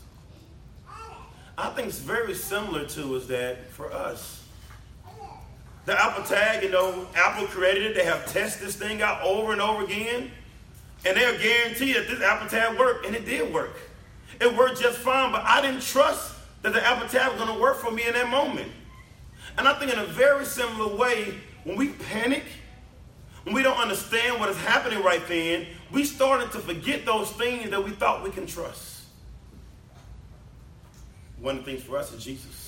I 1.57 1.69
think 1.71 1.87
it's 1.87 1.99
very 1.99 2.35
similar 2.35 2.85
to 2.85 3.15
is 3.15 3.27
that 3.27 3.71
for 3.71 3.91
us. 3.91 4.43
The 5.85 5.99
Apple 5.99 6.23
tag, 6.23 6.63
you 6.63 6.69
know, 6.69 7.07
Apple 7.15 7.47
created 7.47 7.83
it. 7.91 7.95
They 7.95 8.03
have 8.03 8.25
tested 8.31 8.67
this 8.67 8.75
thing 8.75 9.01
out 9.01 9.23
over 9.23 9.53
and 9.53 9.61
over 9.61 9.83
again. 9.83 10.31
And 11.05 11.15
they're 11.15 11.37
guaranteed 11.39 11.95
that 11.95 12.07
this 12.09 12.21
Apple 12.21 12.49
tag 12.49 12.77
worked, 12.77 13.05
and 13.05 13.15
it 13.15 13.25
did 13.25 13.51
work. 13.53 13.75
It 14.39 14.55
worked 14.55 14.79
just 14.79 14.99
fine, 14.99 15.31
but 15.31 15.43
I 15.43 15.61
didn't 15.61 15.81
trust 15.81 16.35
that 16.61 16.73
the 16.73 16.85
Apple 16.85 17.07
tag 17.07 17.31
was 17.31 17.41
going 17.41 17.53
to 17.53 17.61
work 17.61 17.77
for 17.77 17.91
me 17.91 18.07
in 18.07 18.13
that 18.13 18.29
moment. 18.29 18.71
And 19.57 19.67
I 19.67 19.73
think 19.79 19.91
in 19.91 19.99
a 19.99 20.05
very 20.05 20.45
similar 20.45 20.95
way, 20.95 21.33
when 21.63 21.75
we 21.75 21.89
panic, 21.89 22.43
when 23.43 23.55
we 23.55 23.63
don't 23.63 23.77
understand 23.77 24.39
what 24.39 24.49
is 24.49 24.57
happening 24.57 25.03
right 25.03 25.25
then, 25.27 25.67
we 25.91 26.03
started 26.03 26.51
to 26.51 26.59
forget 26.59 27.05
those 27.05 27.31
things 27.31 27.69
that 27.69 27.83
we 27.83 27.91
thought 27.91 28.23
we 28.23 28.29
can 28.29 28.45
trust. 28.45 29.03
One 31.39 31.57
of 31.57 31.65
the 31.65 31.71
things 31.71 31.83
for 31.83 31.97
us 31.97 32.11
is 32.11 32.23
Jesus. 32.23 32.66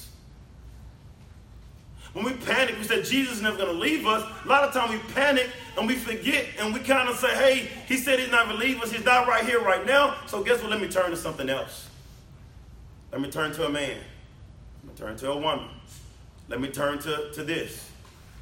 When 2.13 2.25
we 2.25 2.33
panic, 2.33 2.77
we 2.77 2.83
say 2.83 3.03
Jesus 3.03 3.37
is 3.37 3.41
never 3.41 3.57
going 3.57 3.73
to 3.73 3.79
leave 3.79 4.07
us. 4.07 4.23
A 4.43 4.47
lot 4.47 4.63
of 4.63 4.73
times 4.73 4.91
we 4.91 5.13
panic 5.13 5.49
and 5.77 5.87
we 5.87 5.95
forget 5.95 6.47
and 6.59 6.73
we 6.73 6.79
kind 6.79 7.07
of 7.07 7.15
say, 7.17 7.35
hey, 7.35 7.69
he 7.87 7.97
said 7.97 8.19
he's 8.19 8.31
not 8.31 8.47
going 8.47 8.59
to 8.59 8.65
leave 8.65 8.81
us. 8.81 8.91
He's 8.91 9.05
not 9.05 9.27
right 9.27 9.45
here, 9.45 9.61
right 9.61 9.85
now. 9.85 10.15
So 10.25 10.43
guess 10.43 10.61
what? 10.61 10.71
Let 10.71 10.81
me 10.81 10.87
turn 10.87 11.11
to 11.11 11.17
something 11.17 11.49
else. 11.49 11.87
Let 13.11 13.21
me 13.21 13.29
turn 13.29 13.51
to 13.53 13.65
a 13.65 13.69
man. 13.69 13.97
Let 14.83 14.93
me 14.93 14.97
turn 14.97 15.17
to 15.17 15.31
a 15.31 15.37
woman. 15.37 15.69
Let 16.47 16.59
me 16.59 16.69
turn 16.69 16.97
to, 16.99 17.31
to 17.31 17.43
this, 17.43 17.89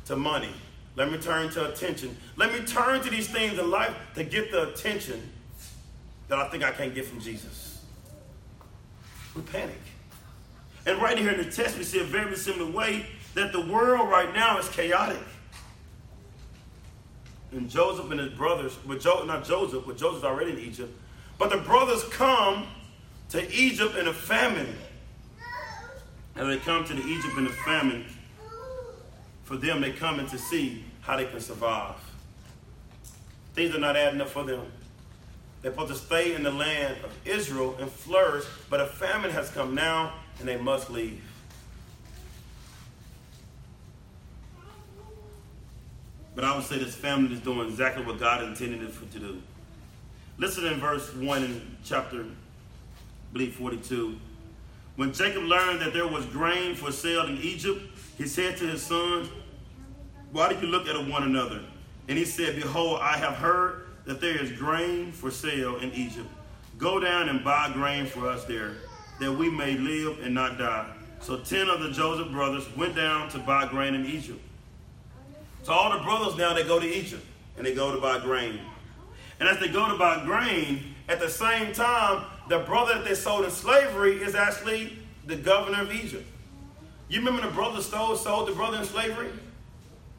to 0.06 0.16
money, 0.16 0.54
let 0.98 1.12
me 1.12 1.20
turn 1.20 1.52
to 1.52 1.72
attention. 1.72 2.18
Let 2.38 2.52
me 2.52 2.66
turn 2.66 3.02
to 3.04 3.10
these 3.10 3.30
things 3.30 3.60
in 3.60 3.70
life 3.70 3.96
to 4.16 4.24
get 4.24 4.52
the 4.52 4.70
attention 4.70 5.32
that 6.28 6.40
I 6.40 6.50
think 6.50 6.64
I 6.64 6.72
can't 6.72 6.96
get 6.96 7.06
from 7.06 7.22
Jesus. 7.22 7.84
We 9.36 9.44
panic. 9.44 9.80
And 10.88 11.00
right 11.00 11.18
here 11.18 11.32
in 11.32 11.38
the 11.38 11.52
text, 11.52 11.78
we 11.78 11.84
see 11.84 12.00
a 12.00 12.04
very 12.04 12.36
similar 12.36 12.72
way 12.72 13.06
that 13.38 13.52
the 13.52 13.62
world 13.62 14.10
right 14.10 14.34
now 14.34 14.58
is 14.58 14.68
chaotic. 14.70 15.22
And 17.52 17.70
Joseph 17.70 18.10
and 18.10 18.20
his 18.20 18.34
brothers, 18.34 18.76
with 18.84 19.02
jo- 19.02 19.24
not 19.26 19.46
Joseph, 19.46 19.84
but 19.86 19.96
Joseph's 19.96 20.26
already 20.26 20.52
in 20.52 20.60
Egypt, 20.60 20.92
but 21.38 21.52
the 21.52 21.58
brothers 21.58 22.04
come 22.06 22.66
to 23.30 23.52
Egypt 23.54 23.96
in 23.96 24.08
a 24.08 24.14
famine. 24.14 24.76
And 26.36 26.50
they 26.50 26.58
come 26.58 26.84
to 26.86 26.94
the 26.94 27.06
Egypt 27.06 27.38
in 27.38 27.46
a 27.46 27.52
famine. 27.52 28.06
For 29.44 29.56
them, 29.56 29.82
they 29.82 29.92
come 29.92 30.20
in 30.20 30.26
to 30.28 30.38
see 30.38 30.84
how 31.02 31.16
they 31.18 31.26
can 31.26 31.40
survive. 31.40 31.96
Things 33.54 33.74
are 33.76 33.80
not 33.80 33.96
adding 33.96 34.20
up 34.20 34.30
for 34.30 34.44
them. 34.44 34.66
They're 35.62 35.72
supposed 35.72 35.94
to 35.94 36.00
stay 36.00 36.34
in 36.34 36.44
the 36.44 36.52
land 36.52 36.98
of 37.04 37.12
Israel 37.26 37.76
and 37.80 37.90
flourish, 37.90 38.46
but 38.70 38.82
a 38.82 38.88
famine 38.88 39.32
has 39.32 39.50
come 39.50 39.76
now 39.76 40.14
and 40.40 40.48
they 40.48 40.58
must 40.58 40.90
leave. 40.90 41.22
But 46.38 46.46
I 46.46 46.56
would 46.56 46.66
say 46.66 46.78
this 46.78 46.94
family 46.94 47.34
is 47.34 47.40
doing 47.40 47.68
exactly 47.68 48.06
what 48.06 48.20
God 48.20 48.44
intended 48.44 48.84
it 48.84 48.92
for 48.92 49.12
to 49.12 49.20
do. 49.20 49.42
Listen 50.38 50.68
in 50.68 50.80
verse 50.80 51.12
1 51.16 51.44
in 51.44 51.78
chapter, 51.84 52.22
I 52.22 53.34
believe 53.34 53.56
42. 53.56 54.20
When 54.98 55.14
Jacob 55.14 55.42
learned 55.46 55.82
that 55.82 55.94
there 55.94 56.08
was 56.08 56.28
grain 56.28 56.76
for 56.76 56.92
sale 56.92 57.26
in 57.26 57.38
Egypt, 57.38 57.82
he 58.20 58.28
said 58.28 58.56
to 58.58 58.68
his 58.68 58.84
sons, 58.84 59.30
why 60.32 60.54
do 60.54 60.64
you 60.64 60.72
look 60.72 60.88
at 60.88 61.08
one 61.08 61.24
another? 61.24 61.60
And 62.08 62.20
he 62.20 62.24
said, 62.24 62.56
Behold, 62.56 63.00
I 63.02 63.18
have 63.18 63.34
heard 63.34 63.88
that 64.06 64.22
there 64.22 64.40
is 64.40 64.52
grain 64.52 65.12
for 65.12 65.32
sale 65.32 65.78
in 65.78 65.92
Egypt. 65.94 66.30
Go 66.78 67.00
down 67.00 67.30
and 67.30 67.44
buy 67.44 67.72
grain 67.74 68.06
for 68.06 68.30
us 68.30 68.46
there, 68.46 68.74
that 69.20 69.32
we 69.34 69.50
may 69.50 69.76
live 69.76 70.20
and 70.22 70.36
not 70.36 70.60
die. 70.60 70.88
So 71.20 71.38
ten 71.38 71.68
of 71.68 71.80
the 71.80 71.90
Joseph 71.90 72.32
brothers 72.32 72.64
went 72.78 72.96
down 72.96 73.28
to 73.30 73.40
buy 73.40 73.66
grain 73.66 73.96
in 73.96 74.06
Egypt. 74.06 74.40
So 75.68 75.74
all 75.74 75.98
the 75.98 76.02
brothers 76.02 76.38
now 76.38 76.54
they 76.54 76.64
go 76.64 76.80
to 76.80 76.88
Egypt 76.88 77.26
and 77.58 77.66
they 77.66 77.76
go 77.76 77.94
to 77.94 78.00
buy 78.00 78.20
grain. 78.20 78.62
And 79.42 79.50
as 79.50 79.60
they 79.60 79.68
go 79.68 79.92
to 79.92 79.98
buy 79.98 80.24
grain, 80.24 80.96
at 81.10 81.20
the 81.20 81.28
same 81.28 81.74
time, 81.74 82.24
the 82.48 82.60
brother 82.60 82.94
that 82.94 83.04
they 83.04 83.14
sold 83.14 83.44
in 83.44 83.52
slavery 83.52 84.24
is 84.24 84.34
actually 84.34 84.98
the 85.26 85.36
governor 85.36 85.82
of 85.82 85.92
Egypt. 85.92 86.26
You 87.10 87.20
remember 87.20 87.46
the 87.46 87.54
brother 87.54 87.82
stole, 87.82 88.16
sold 88.16 88.48
the 88.48 88.54
brother 88.54 88.78
in 88.78 88.86
slavery? 88.86 89.28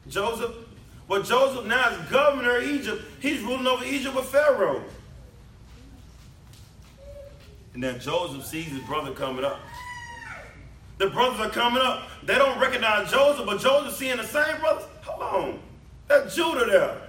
Joseph? 0.07 0.53
Well, 1.07 1.23
Joseph 1.23 1.65
now 1.65 1.89
is 1.89 2.11
governor 2.11 2.57
of 2.57 2.63
Egypt. 2.65 3.01
He's 3.19 3.41
ruling 3.41 3.65
over 3.65 3.83
Egypt 3.83 4.15
with 4.15 4.25
Pharaoh. 4.25 4.83
And 7.73 7.81
then 7.81 7.99
Joseph 7.99 8.45
sees 8.45 8.67
his 8.67 8.81
brother 8.81 9.13
coming 9.13 9.43
up. 9.43 9.59
The 10.99 11.07
brothers 11.07 11.39
are 11.39 11.49
coming 11.49 11.81
up. 11.81 12.07
They 12.21 12.35
don't 12.35 12.59
recognize 12.59 13.09
Joseph, 13.09 13.47
but 13.47 13.59
Joseph 13.59 13.97
seeing 13.97 14.17
the 14.17 14.27
same 14.27 14.59
brothers. 14.59 14.85
Hold 15.09 15.45
on. 15.45 15.59
That's 16.07 16.35
Judah 16.35 16.65
there. 16.65 17.01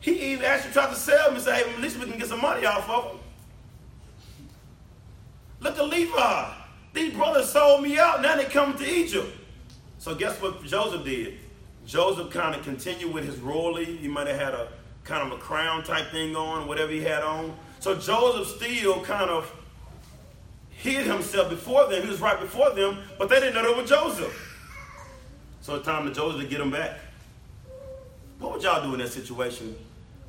He 0.00 0.32
even 0.32 0.44
actually 0.44 0.72
tried 0.72 0.90
to 0.90 0.96
sell 0.96 1.28
him 1.28 1.36
and 1.36 1.42
say, 1.42 1.62
hey, 1.62 1.72
at 1.72 1.80
least 1.80 1.98
we 1.98 2.06
can 2.06 2.18
get 2.18 2.28
some 2.28 2.40
money 2.40 2.66
off 2.66 2.88
of 2.90 3.04
him. 3.04 3.18
Look 5.60 5.78
at 5.78 5.88
Levi. 5.88 6.54
These 6.92 7.14
brothers 7.14 7.50
sold 7.50 7.82
me 7.82 7.98
out. 7.98 8.20
Now 8.20 8.36
they 8.36 8.44
coming 8.44 8.76
to 8.78 8.86
Egypt. 8.86 9.34
So 9.98 10.14
guess 10.14 10.40
what 10.42 10.62
Joseph 10.64 11.04
did? 11.04 11.38
Joseph 11.86 12.30
kind 12.30 12.54
of 12.54 12.62
continued 12.62 13.12
with 13.14 13.24
his 13.24 13.38
royalty. 13.38 13.96
He 13.96 14.08
might 14.08 14.26
have 14.26 14.38
had 14.38 14.54
a 14.54 14.68
kind 15.04 15.26
of 15.26 15.38
a 15.38 15.40
crown 15.40 15.82
type 15.84 16.10
thing 16.10 16.36
on, 16.36 16.68
whatever 16.68 16.92
he 16.92 17.00
had 17.00 17.22
on. 17.22 17.56
So 17.80 17.94
Joseph 17.94 18.56
still 18.56 19.02
kind 19.02 19.30
of 19.30 19.50
hid 20.70 21.06
himself 21.06 21.48
before 21.48 21.88
them. 21.88 22.02
He 22.02 22.08
was 22.08 22.20
right 22.20 22.38
before 22.38 22.70
them, 22.70 22.98
but 23.18 23.28
they 23.28 23.40
didn't 23.40 23.54
know 23.54 23.62
that 23.62 23.76
was 23.80 23.88
Joseph. 23.88 24.50
So 25.60 25.76
it's 25.76 25.86
time 25.86 26.06
to 26.06 26.12
Joseph 26.12 26.42
to 26.42 26.46
get 26.46 26.60
him 26.60 26.70
back. 26.70 26.98
What 28.44 28.52
would 28.52 28.62
y'all 28.62 28.84
do 28.84 28.92
in 28.92 29.00
that 29.00 29.08
situation? 29.08 29.74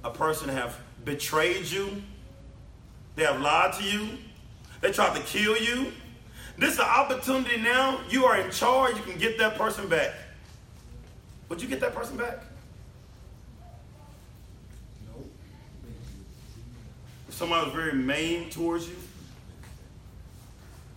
A 0.06 0.10
person 0.10 0.48
have 0.48 0.80
betrayed 1.04 1.66
you. 1.66 2.02
They 3.18 3.26
have 3.26 3.42
lied 3.42 3.74
to 3.74 3.84
you. 3.84 4.08
They 4.80 4.94
tried 4.94 5.18
to 5.18 5.22
kill 5.24 5.58
you. 5.58 5.92
This 6.58 6.76
is 6.76 6.80
an 6.80 6.86
opportunity 6.86 7.58
now. 7.58 8.00
You 8.10 8.24
are 8.24 8.40
in 8.40 8.52
charge. 8.52 8.96
You 8.96 9.04
can 9.04 9.18
get 9.18 9.38
that 9.40 9.58
person 9.58 9.90
back. 9.90 10.14
Would 11.50 11.62
you 11.62 11.68
get 11.68 11.82
that 11.82 11.94
person 11.94 12.16
back? 12.16 12.40
No. 15.08 15.22
If 17.28 17.34
somebody 17.34 17.66
was 17.66 17.76
very 17.76 17.96
mean 17.96 18.50
towards 18.50 18.88
you, 18.88 18.96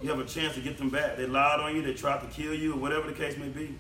you 0.03 0.09
have 0.09 0.21
a 0.21 0.25
chance 0.25 0.55
to 0.55 0.61
get 0.61 0.79
them 0.79 0.89
back. 0.89 1.17
They 1.17 1.27
lied 1.27 1.59
on 1.59 1.75
you, 1.75 1.83
they 1.83 1.95
tried 1.95 2.21
to 2.21 2.29
kill 2.29 2.55
you, 2.55 2.75
or 2.75 2.77
whatever 2.77 3.09
the 3.09 3.13
case 3.13 3.37
may 3.37 3.49
be. 3.49 3.75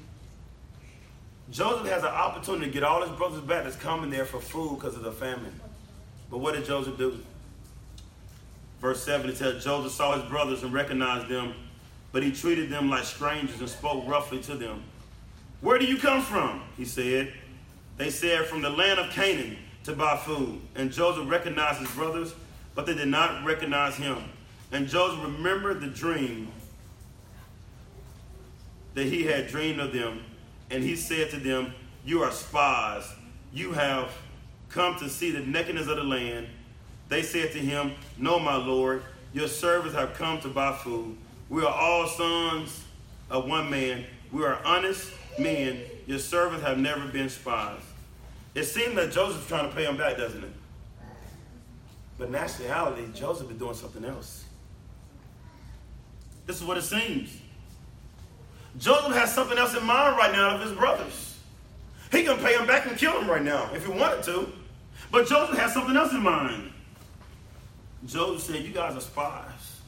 Joseph 1.50 1.88
has 1.88 2.02
an 2.02 2.10
opportunity 2.10 2.66
to 2.66 2.70
get 2.72 2.82
all 2.82 3.00
his 3.02 3.10
brothers 3.16 3.40
back 3.40 3.64
that's 3.64 3.76
coming 3.76 4.10
there 4.10 4.26
for 4.26 4.40
food 4.40 4.76
because 4.76 4.96
of 4.96 5.02
the 5.02 5.12
famine. 5.12 5.58
But 6.30 6.38
what 6.38 6.54
did 6.54 6.66
Joseph 6.66 6.98
do? 6.98 7.18
Verse 8.80 9.02
7 9.02 9.30
it 9.30 9.36
says 9.36 9.64
Joseph 9.64 9.92
saw 9.92 10.18
his 10.18 10.28
brothers 10.28 10.62
and 10.62 10.72
recognized 10.72 11.28
them, 11.28 11.54
but 12.12 12.22
he 12.22 12.32
treated 12.32 12.70
them 12.70 12.90
like 12.90 13.04
strangers 13.04 13.60
and 13.60 13.68
spoke 13.68 14.06
roughly 14.06 14.40
to 14.42 14.54
them. 14.54 14.82
Where 15.60 15.78
do 15.78 15.86
you 15.86 15.96
come 15.96 16.22
from? 16.22 16.62
He 16.76 16.84
said. 16.84 17.32
They 17.96 18.10
said, 18.10 18.46
From 18.46 18.62
the 18.62 18.70
land 18.70 19.00
of 19.00 19.10
Canaan 19.10 19.56
to 19.84 19.92
buy 19.92 20.16
food. 20.16 20.60
And 20.76 20.92
Joseph 20.92 21.28
recognized 21.28 21.80
his 21.80 21.90
brothers, 21.90 22.34
but 22.74 22.86
they 22.86 22.94
did 22.94 23.08
not 23.08 23.44
recognize 23.44 23.96
him. 23.96 24.18
And 24.70 24.86
Joseph 24.86 25.24
remembered 25.24 25.80
the 25.80 25.88
dream 25.88 26.52
that 28.94 29.06
he 29.06 29.24
had 29.24 29.48
dreamed 29.48 29.80
of 29.80 29.92
them. 29.92 30.22
And 30.70 30.82
he 30.82 30.96
said 30.96 31.30
to 31.30 31.36
them, 31.36 31.72
You 32.04 32.22
are 32.22 32.30
spies. 32.30 33.10
You 33.52 33.72
have 33.72 34.12
come 34.68 34.98
to 34.98 35.08
see 35.08 35.30
the 35.30 35.40
nakedness 35.40 35.88
of 35.88 35.96
the 35.96 36.04
land. 36.04 36.46
They 37.08 37.22
said 37.22 37.52
to 37.52 37.58
him, 37.58 37.92
No, 38.18 38.38
my 38.38 38.56
Lord, 38.56 39.02
your 39.32 39.48
servants 39.48 39.94
have 39.94 40.14
come 40.14 40.40
to 40.40 40.48
buy 40.48 40.74
food. 40.74 41.16
We 41.48 41.62
are 41.62 41.72
all 41.72 42.06
sons 42.06 42.84
of 43.30 43.48
one 43.48 43.70
man. 43.70 44.04
We 44.30 44.44
are 44.44 44.60
honest 44.64 45.10
men. 45.38 45.80
Your 46.06 46.18
servants 46.18 46.64
have 46.64 46.78
never 46.78 47.06
been 47.06 47.28
spies. 47.28 47.80
It 48.54 48.64
seems 48.64 48.94
that 48.96 49.12
Joseph's 49.12 49.46
trying 49.46 49.68
to 49.68 49.74
pay 49.74 49.84
him 49.84 49.96
back, 49.96 50.16
doesn't 50.16 50.42
it? 50.42 50.50
But 52.18 52.28
in 52.28 52.34
actuality, 52.34 53.06
Joseph 53.14 53.50
is 53.50 53.56
doing 53.56 53.74
something 53.74 54.04
else. 54.04 54.44
This 56.46 56.56
is 56.60 56.64
what 56.64 56.76
it 56.76 56.82
seems. 56.82 57.30
Joseph 58.78 59.12
has 59.14 59.34
something 59.34 59.58
else 59.58 59.76
in 59.76 59.84
mind 59.84 60.16
right 60.16 60.32
now 60.32 60.54
of 60.54 60.60
his 60.60 60.72
brothers. 60.72 61.38
He 62.12 62.22
can 62.22 62.38
pay 62.38 62.54
him 62.56 62.66
back 62.66 62.86
and 62.86 62.96
kill 62.96 63.20
him 63.20 63.28
right 63.28 63.42
now 63.42 63.68
if 63.74 63.84
he 63.84 63.92
wanted 63.92 64.22
to. 64.24 64.52
But 65.10 65.26
Joseph 65.26 65.58
has 65.58 65.72
something 65.74 65.96
else 65.96 66.12
in 66.12 66.22
mind. 66.22 66.72
Joseph 68.06 68.54
said, 68.54 68.64
You 68.64 68.72
guys 68.72 68.94
are 68.96 69.00
spies. 69.00 69.80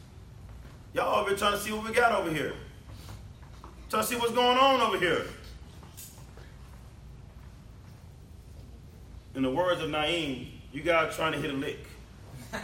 Y'all 0.93 1.21
over 1.21 1.31
here 1.31 1.39
trying 1.39 1.53
to 1.53 1.59
see 1.59 1.73
what 1.73 1.85
we 1.87 1.93
got 1.93 2.13
over 2.13 2.31
here. 2.31 2.53
Trying 3.89 4.03
to 4.03 4.09
see 4.09 4.17
what's 4.17 4.33
going 4.33 4.59
on 4.59 4.81
over 4.81 4.99
here. 4.99 5.25
In 9.37 9.43
the 9.43 9.51
words 9.51 9.81
of 9.81 9.91
Naeem, 9.91 10.49
you 10.73 10.83
guys 10.83 11.13
are 11.13 11.17
trying 11.17 11.33
to 11.33 11.39
hit 11.39 11.51
a 11.51 11.55
lick. 11.55 11.79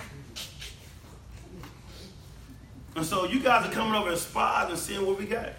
and 2.97 3.07
so 3.07 3.27
you 3.27 3.39
guys 3.39 3.69
are 3.69 3.73
coming 3.73 3.95
over 3.95 4.11
as 4.11 4.23
spies 4.23 4.71
and 4.71 4.79
seeing 4.79 5.07
what 5.07 5.19
we 5.19 5.27
got. 5.27 5.53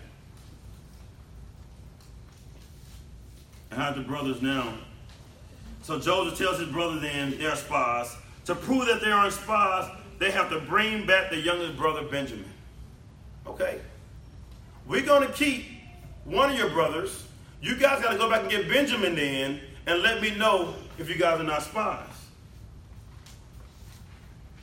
And 3.78 3.86
how 3.86 3.92
the 3.92 4.02
brothers 4.02 4.42
now. 4.42 4.74
So 5.84 6.00
Joseph 6.00 6.40
tells 6.40 6.58
his 6.58 6.68
brother 6.70 7.00
then 7.00 7.38
they're 7.38 7.56
spies. 7.56 8.12
To 8.46 8.56
prove 8.56 8.88
that 8.88 9.02
they 9.02 9.12
aren't 9.12 9.34
spies, 9.34 9.88
they 10.18 10.32
have 10.32 10.50
to 10.50 10.60
bring 10.62 11.06
back 11.06 11.30
the 11.30 11.38
youngest 11.38 11.78
brother 11.78 12.02
Benjamin. 12.02 12.52
Okay? 13.46 13.80
We're 14.88 15.06
going 15.06 15.28
to 15.28 15.32
keep 15.32 15.68
one 16.26 16.50
of 16.50 16.58
your 16.58 16.72
brothers. 16.72 17.28
You 17.62 17.76
guys 17.76 18.02
got 18.02 18.14
to 18.14 18.18
go 18.18 18.28
back 18.28 18.42
and 18.42 18.50
get 18.50 18.68
Benjamin 18.68 19.14
then 19.14 19.62
and 19.86 20.02
let 20.02 20.24
me 20.24 20.36
know 20.36 20.74
if 20.98 21.08
you 21.08 21.16
guys 21.16 21.40
are 21.40 21.44
not 21.44 21.62
spies. 21.62 22.08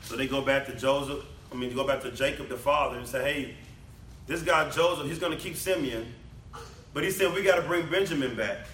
So 0.02 0.16
they 0.16 0.26
go 0.26 0.42
back 0.42 0.66
to 0.66 0.74
Joseph, 0.74 1.24
I 1.52 1.54
mean, 1.54 1.72
go 1.72 1.86
back 1.86 2.02
to 2.02 2.10
Jacob, 2.10 2.48
the 2.48 2.56
father, 2.56 2.98
and 2.98 3.06
say, 3.06 3.22
hey, 3.22 3.54
this 4.26 4.42
guy 4.42 4.68
Joseph, 4.70 5.06
he's 5.06 5.20
going 5.20 5.30
to 5.30 5.38
keep 5.38 5.54
Simeon. 5.54 6.12
But 6.92 7.04
he 7.04 7.12
said, 7.12 7.32
we 7.32 7.44
got 7.44 7.56
to 7.56 7.62
bring 7.62 7.88
Benjamin 7.88 8.34
back. 8.34 8.66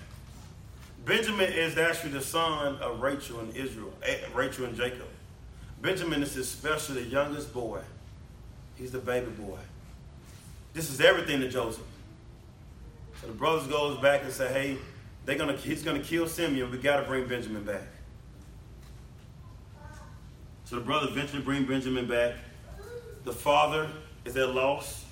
Benjamin 1.04 1.52
is 1.52 1.78
actually 1.78 2.12
the 2.12 2.20
son 2.20 2.76
of 2.76 3.00
Rachel 3.00 3.40
and 3.40 3.56
Israel, 3.56 3.92
eh, 4.02 4.18
Rachel 4.34 4.66
and 4.66 4.76
Jacob. 4.76 5.08
Benjamin 5.80 6.22
is 6.22 6.36
especially 6.36 7.02
the 7.02 7.08
youngest 7.08 7.52
boy. 7.52 7.80
He's 8.76 8.92
the 8.92 8.98
baby 8.98 9.30
boy. 9.30 9.58
This 10.72 10.90
is 10.90 11.00
everything 11.00 11.40
to 11.40 11.48
Joseph. 11.48 11.84
So 13.20 13.26
the 13.26 13.32
brothers 13.32 13.66
goes 13.66 13.98
back 13.98 14.22
and 14.22 14.32
say, 14.32 14.52
hey, 14.52 14.78
they're 15.24 15.36
gonna, 15.36 15.56
he's 15.56 15.82
to 15.82 15.98
kill 16.00 16.26
Simeon. 16.26 16.70
We 16.70 16.78
got 16.78 17.00
to 17.00 17.02
bring 17.02 17.26
Benjamin 17.26 17.64
back. 17.64 17.82
So 20.64 20.76
the 20.76 20.82
brothers 20.82 21.10
eventually 21.10 21.42
bring 21.42 21.64
Benjamin 21.64 22.06
back. 22.06 22.34
The 23.24 23.32
father 23.32 23.88
is 24.24 24.36
at 24.36 24.54
loss. 24.54 25.04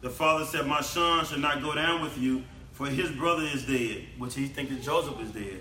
The 0.00 0.10
father 0.10 0.44
said, 0.44 0.66
My 0.66 0.80
son 0.80 1.24
should 1.24 1.40
not 1.40 1.62
go 1.62 1.74
down 1.74 2.02
with 2.02 2.18
you, 2.18 2.42
for 2.78 2.86
his 2.86 3.10
brother 3.10 3.42
is 3.42 3.64
dead, 3.64 4.04
which 4.18 4.36
he 4.36 4.46
thinks 4.46 4.72
that 4.72 4.80
Joseph 4.82 5.20
is 5.20 5.32
dead. 5.32 5.58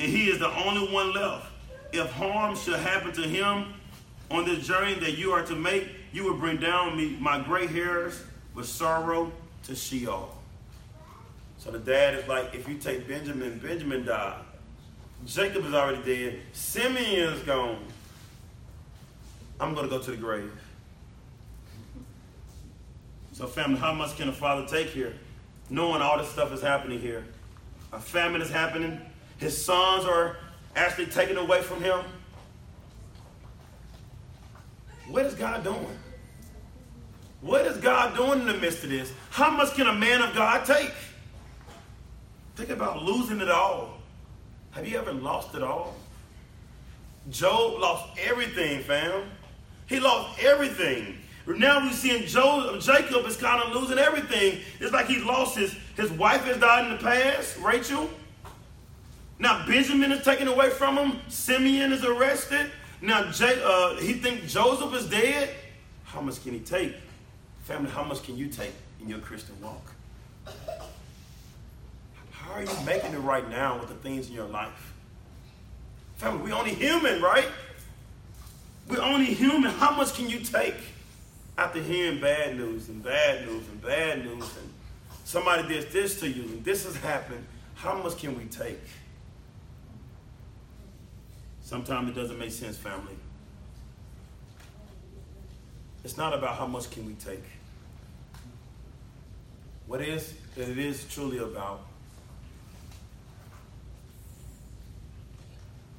And 0.00 0.10
he 0.10 0.28
is 0.28 0.40
the 0.40 0.50
only 0.66 0.92
one 0.92 1.14
left. 1.14 1.46
If 1.92 2.10
harm 2.10 2.56
should 2.56 2.80
happen 2.80 3.12
to 3.12 3.22
him 3.22 3.72
on 4.28 4.44
this 4.44 4.66
journey 4.66 4.94
that 4.94 5.16
you 5.16 5.30
are 5.30 5.44
to 5.46 5.54
make, 5.54 5.88
you 6.12 6.24
will 6.24 6.36
bring 6.36 6.56
down 6.56 6.96
me 6.96 7.16
my 7.20 7.40
gray 7.40 7.68
hairs 7.68 8.20
with 8.52 8.66
sorrow 8.66 9.30
to 9.62 9.76
Sheol. 9.76 10.34
So 11.58 11.70
the 11.70 11.78
dad 11.78 12.14
is 12.14 12.26
like, 12.26 12.52
if 12.52 12.68
you 12.68 12.78
take 12.78 13.06
Benjamin, 13.06 13.60
Benjamin 13.60 14.04
died. 14.04 14.42
Jacob 15.24 15.66
is 15.66 15.72
already 15.72 16.02
dead. 16.02 16.40
Simeon 16.52 17.32
is 17.32 17.42
gone. 17.44 17.78
I'm 19.60 19.72
going 19.72 19.88
to 19.88 19.96
go 19.96 20.02
to 20.02 20.10
the 20.10 20.16
grave. 20.16 20.50
So, 23.34 23.46
family, 23.46 23.78
how 23.78 23.92
much 23.92 24.16
can 24.16 24.28
a 24.28 24.32
father 24.32 24.66
take 24.66 24.88
here? 24.88 25.14
Knowing 25.70 26.00
all 26.00 26.18
this 26.18 26.30
stuff 26.30 26.52
is 26.52 26.62
happening 26.62 27.00
here. 27.00 27.24
A 27.92 28.00
famine 28.00 28.40
is 28.40 28.50
happening. 28.50 29.00
His 29.38 29.64
sons 29.64 30.04
are 30.04 30.36
actually 30.76 31.06
taken 31.06 31.36
away 31.36 31.62
from 31.62 31.82
him. 31.82 32.00
What 35.08 35.24
is 35.26 35.34
God 35.34 35.64
doing? 35.64 35.98
What 37.40 37.66
is 37.66 37.76
God 37.78 38.16
doing 38.16 38.40
in 38.40 38.46
the 38.46 38.54
midst 38.54 38.82
of 38.84 38.90
this? 38.90 39.12
How 39.30 39.50
much 39.50 39.74
can 39.74 39.86
a 39.86 39.94
man 39.94 40.22
of 40.22 40.34
God 40.34 40.64
take? 40.64 40.92
Think 42.56 42.70
about 42.70 43.02
losing 43.02 43.40
it 43.40 43.50
all. 43.50 43.98
Have 44.72 44.86
you 44.86 44.98
ever 44.98 45.12
lost 45.12 45.54
it 45.54 45.62
all? 45.62 45.94
Job 47.30 47.78
lost 47.80 48.18
everything, 48.18 48.82
fam. 48.82 49.30
He 49.86 50.00
lost 50.00 50.42
everything. 50.42 51.18
Now 51.56 51.80
we're 51.80 51.92
seeing 51.92 52.26
Job, 52.26 52.78
Jacob 52.80 53.24
is 53.24 53.36
kind 53.36 53.62
of 53.62 53.74
losing 53.74 53.98
everything. 53.98 54.60
It's 54.80 54.92
like 54.92 55.06
he 55.06 55.18
lost 55.20 55.56
his, 55.56 55.74
his 55.96 56.10
wife 56.12 56.44
has 56.44 56.58
died 56.58 56.84
in 56.84 56.96
the 56.96 57.02
past, 57.02 57.56
Rachel. 57.58 58.10
Now 59.38 59.66
Benjamin 59.66 60.12
is 60.12 60.22
taken 60.24 60.46
away 60.46 60.68
from 60.68 60.98
him. 60.98 61.20
Simeon 61.28 61.92
is 61.92 62.04
arrested. 62.04 62.70
Now 63.00 63.30
J, 63.30 63.62
uh, 63.64 63.96
he 63.96 64.14
thinks 64.14 64.52
Joseph 64.52 64.92
is 64.94 65.08
dead. 65.08 65.54
How 66.04 66.20
much 66.20 66.42
can 66.42 66.52
he 66.52 66.60
take? 66.60 66.94
Family, 67.62 67.90
how 67.90 68.04
much 68.04 68.22
can 68.22 68.36
you 68.36 68.48
take 68.48 68.72
in 69.00 69.08
your 69.08 69.20
Christian 69.20 69.54
walk? 69.62 69.92
How 72.30 72.52
are 72.52 72.62
you 72.62 72.70
making 72.84 73.12
it 73.12 73.18
right 73.18 73.48
now 73.48 73.78
with 73.78 73.88
the 73.88 73.94
things 73.94 74.28
in 74.28 74.34
your 74.34 74.48
life? 74.48 74.92
Family, 76.16 76.50
we're 76.50 76.56
only 76.56 76.74
human, 76.74 77.22
right? 77.22 77.48
We're 78.88 79.02
only 79.02 79.26
human. 79.26 79.70
How 79.70 79.94
much 79.94 80.14
can 80.14 80.28
you 80.28 80.40
take 80.40 80.74
after 81.58 81.82
hearing 81.82 82.20
bad 82.20 82.56
news 82.56 82.88
and 82.88 83.02
bad 83.02 83.44
news 83.44 83.66
and 83.68 83.82
bad 83.82 84.24
news 84.24 84.44
and 84.56 84.72
somebody 85.24 85.66
did 85.66 85.90
this 85.90 86.20
to 86.20 86.28
you 86.28 86.44
and 86.44 86.64
this 86.64 86.84
has 86.84 86.94
happened? 86.96 87.44
How 87.74 88.00
much 88.00 88.16
can 88.16 88.38
we 88.38 88.44
take? 88.44 88.80
Sometimes 91.60 92.10
it 92.10 92.14
doesn't 92.14 92.38
make 92.38 92.52
sense, 92.52 92.76
family. 92.76 93.16
It's 96.04 96.16
not 96.16 96.32
about 96.32 96.56
how 96.56 96.66
much 96.66 96.90
can 96.92 97.04
we 97.04 97.14
take. 97.14 97.42
What 99.88 100.00
is 100.00 100.34
it 100.56 100.78
is 100.78 101.06
truly 101.12 101.38
about 101.38 101.80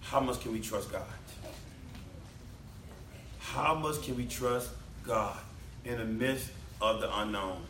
how 0.02 0.22
much 0.22 0.40
can 0.40 0.54
we 0.54 0.62
trust 0.62 0.90
God? 0.90 1.04
How 3.40 3.76
much 3.76 4.02
can 4.04 4.16
we 4.16 4.26
trust 4.26 4.70
God 5.06 5.38
in 5.86 5.98
the 5.98 6.06
midst 6.06 6.50
of 6.82 7.02
the 7.02 7.20
unknown? 7.20 7.62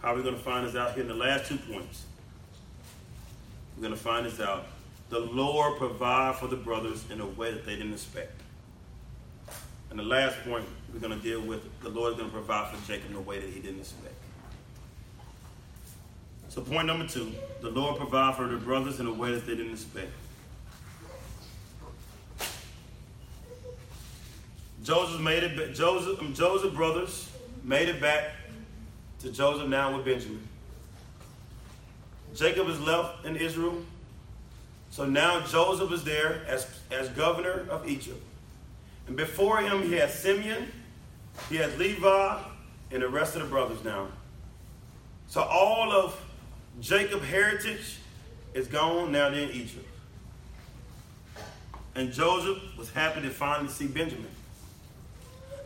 How 0.00 0.12
are 0.12 0.16
we 0.16 0.22
going 0.22 0.34
to 0.34 0.40
find 0.40 0.66
this 0.66 0.74
out 0.74 0.94
here 0.94 1.02
in 1.02 1.08
the 1.08 1.14
last 1.14 1.46
two 1.46 1.56
points? 1.56 2.04
We're 3.76 3.82
going 3.82 3.94
to 3.94 4.00
find 4.00 4.26
this 4.26 4.40
out. 4.40 4.66
The 5.10 5.20
Lord 5.20 5.78
provide 5.78 6.36
for 6.36 6.48
the 6.48 6.56
brothers 6.56 7.04
in 7.10 7.20
a 7.20 7.26
way 7.26 7.52
that 7.52 7.64
they 7.64 7.76
didn't 7.76 7.92
expect. 7.92 8.32
And 9.90 9.98
the 9.98 10.04
last 10.04 10.42
point 10.44 10.64
we're 10.92 11.00
going 11.00 11.16
to 11.16 11.22
deal 11.22 11.40
with, 11.40 11.62
the 11.82 11.90
Lord 11.90 12.12
is 12.12 12.18
going 12.18 12.30
to 12.30 12.34
provide 12.34 12.74
for 12.74 12.86
Jacob 12.86 13.10
in 13.10 13.16
a 13.16 13.20
way 13.20 13.38
that 13.38 13.48
he 13.48 13.60
didn't 13.60 13.80
expect. 13.80 14.14
So 16.48 16.62
point 16.62 16.86
number 16.86 17.06
two, 17.06 17.32
the 17.60 17.70
Lord 17.70 17.96
provide 17.96 18.36
for 18.36 18.46
the 18.46 18.56
brothers 18.56 19.00
in 19.00 19.06
a 19.06 19.12
way 19.12 19.32
that 19.32 19.46
they 19.46 19.54
didn't 19.54 19.72
expect. 19.72 20.10
Joseph 24.82 25.20
made 25.20 25.44
it. 25.44 25.74
Joseph, 25.74 26.20
um, 26.20 26.34
Joseph 26.34 26.74
brothers 26.74 27.30
made 27.62 27.88
it 27.88 28.00
back 28.00 28.30
to 29.20 29.30
Joseph 29.30 29.68
now 29.68 29.96
with 29.96 30.04
Benjamin. 30.04 30.46
Jacob 32.34 32.68
is 32.68 32.80
left 32.80 33.24
in 33.24 33.36
Israel. 33.36 33.82
So 34.90 35.06
now 35.06 35.40
Joseph 35.46 35.92
is 35.92 36.04
there 36.04 36.42
as, 36.46 36.66
as 36.90 37.08
governor 37.10 37.66
of 37.70 37.88
Egypt. 37.88 38.22
And 39.06 39.16
before 39.16 39.58
him, 39.58 39.82
he 39.82 39.94
has 39.94 40.12
Simeon, 40.18 40.68
he 41.48 41.56
has 41.56 41.76
Levi, 41.78 42.38
and 42.90 43.02
the 43.02 43.08
rest 43.08 43.34
of 43.34 43.42
the 43.42 43.48
brothers 43.48 43.82
now. 43.84 44.08
So 45.28 45.42
all 45.42 45.92
of 45.92 46.20
Jacob's 46.80 47.26
heritage 47.26 47.98
is 48.54 48.66
gone 48.66 49.12
now 49.12 49.30
they're 49.30 49.44
in 49.44 49.50
Egypt. 49.50 49.86
And 51.94 52.12
Joseph 52.12 52.58
was 52.76 52.90
happy 52.90 53.22
to 53.22 53.30
finally 53.30 53.68
see 53.68 53.86
Benjamin. 53.86 54.28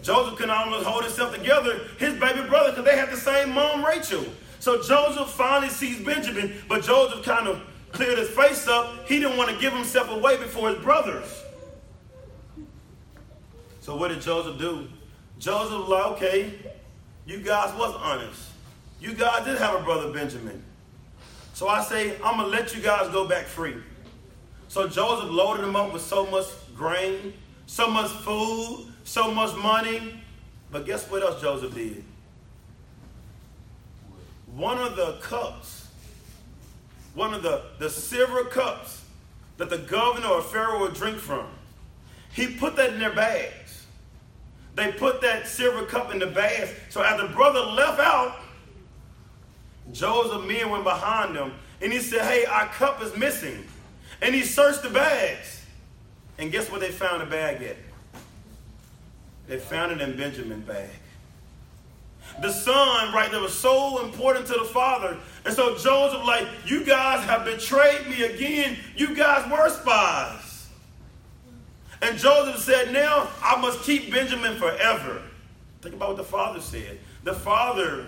Joseph 0.06 0.36
couldn't 0.36 0.54
almost 0.54 0.86
hold 0.86 1.02
himself 1.02 1.34
together, 1.34 1.80
his 1.98 2.14
baby 2.14 2.46
brother, 2.48 2.70
because 2.70 2.84
they 2.84 2.96
had 2.96 3.10
the 3.10 3.16
same 3.16 3.50
mom, 3.50 3.84
Rachel. 3.84 4.24
So 4.60 4.80
Joseph 4.80 5.28
finally 5.30 5.68
sees 5.68 5.98
Benjamin, 5.98 6.62
but 6.68 6.84
Joseph 6.84 7.24
kind 7.24 7.48
of 7.48 7.60
cleared 7.90 8.16
his 8.16 8.30
face 8.30 8.68
up. 8.68 9.08
He 9.08 9.18
didn't 9.18 9.36
want 9.36 9.50
to 9.50 9.58
give 9.58 9.72
himself 9.72 10.08
away 10.10 10.36
before 10.36 10.68
his 10.68 10.78
brothers. 10.78 11.42
So 13.80 13.96
what 13.96 14.08
did 14.08 14.20
Joseph 14.20 14.60
do? 14.60 14.86
Joseph 15.40 15.88
like, 15.88 16.06
okay, 16.12 16.54
you 17.26 17.38
guys 17.38 17.76
was 17.76 17.92
honest. 17.96 18.40
You 19.00 19.12
guys 19.12 19.44
did 19.44 19.58
have 19.58 19.74
a 19.74 19.82
brother 19.82 20.12
Benjamin. 20.12 20.62
So 21.52 21.66
I 21.66 21.82
say, 21.82 22.16
I'm 22.22 22.38
to 22.38 22.46
let 22.46 22.76
you 22.76 22.80
guys 22.80 23.08
go 23.08 23.26
back 23.26 23.46
free. 23.46 23.74
So 24.68 24.86
Joseph 24.86 25.30
loaded 25.30 25.64
them 25.64 25.74
up 25.74 25.92
with 25.92 26.02
so 26.02 26.26
much 26.26 26.46
grain, 26.76 27.34
so 27.66 27.90
much 27.90 28.10
food, 28.10 28.92
so 29.06 29.30
much 29.30 29.56
money. 29.56 30.22
But 30.70 30.84
guess 30.84 31.08
what 31.08 31.22
else 31.22 31.40
Joseph 31.40 31.74
did? 31.74 32.04
One 34.54 34.78
of 34.78 34.96
the 34.96 35.18
cups, 35.22 35.88
one 37.14 37.32
of 37.32 37.42
the, 37.42 37.62
the 37.78 37.88
silver 37.88 38.44
cups 38.44 39.04
that 39.56 39.70
the 39.70 39.78
governor 39.78 40.28
or 40.28 40.42
Pharaoh 40.42 40.80
would 40.80 40.94
drink 40.94 41.18
from, 41.18 41.46
he 42.32 42.48
put 42.48 42.76
that 42.76 42.92
in 42.92 42.98
their 42.98 43.14
bags. 43.14 43.86
They 44.74 44.92
put 44.92 45.22
that 45.22 45.46
silver 45.46 45.86
cup 45.86 46.12
in 46.12 46.18
the 46.18 46.26
bags. 46.26 46.70
So 46.90 47.00
as 47.00 47.18
the 47.18 47.28
brother 47.28 47.60
left 47.60 47.98
out, 47.98 48.40
Joseph 49.92 50.46
men 50.46 50.68
went 50.68 50.84
behind 50.84 51.34
them 51.34 51.52
and 51.80 51.92
he 51.92 52.00
said, 52.00 52.22
Hey, 52.22 52.44
our 52.44 52.66
cup 52.66 53.02
is 53.02 53.16
missing. 53.16 53.64
And 54.20 54.34
he 54.34 54.42
searched 54.42 54.82
the 54.82 54.90
bags. 54.90 55.64
And 56.38 56.52
guess 56.52 56.70
what 56.70 56.80
they 56.80 56.90
found 56.90 57.22
the 57.22 57.26
bag 57.26 57.62
at? 57.62 57.76
They 59.48 59.58
found 59.58 59.92
it 59.92 60.00
in 60.00 60.16
Benjamin's 60.16 60.66
bag. 60.66 60.90
The 62.42 62.52
son, 62.52 63.14
right, 63.14 63.30
that 63.30 63.40
was 63.40 63.54
so 63.54 64.04
important 64.04 64.46
to 64.48 64.54
the 64.54 64.64
father. 64.64 65.16
And 65.44 65.54
so 65.54 65.78
Joseph, 65.78 66.26
like, 66.26 66.46
you 66.66 66.84
guys 66.84 67.24
have 67.24 67.44
betrayed 67.44 68.06
me 68.08 68.24
again. 68.24 68.76
You 68.96 69.14
guys 69.14 69.50
were 69.50 69.68
spies. 69.70 70.68
And 72.02 72.18
Joseph 72.18 72.60
said, 72.60 72.92
now 72.92 73.28
I 73.42 73.58
must 73.60 73.82
keep 73.84 74.12
Benjamin 74.12 74.56
forever. 74.56 75.22
Think 75.80 75.94
about 75.94 76.08
what 76.08 76.16
the 76.18 76.24
father 76.24 76.60
said. 76.60 76.98
The 77.24 77.32
father 77.32 78.06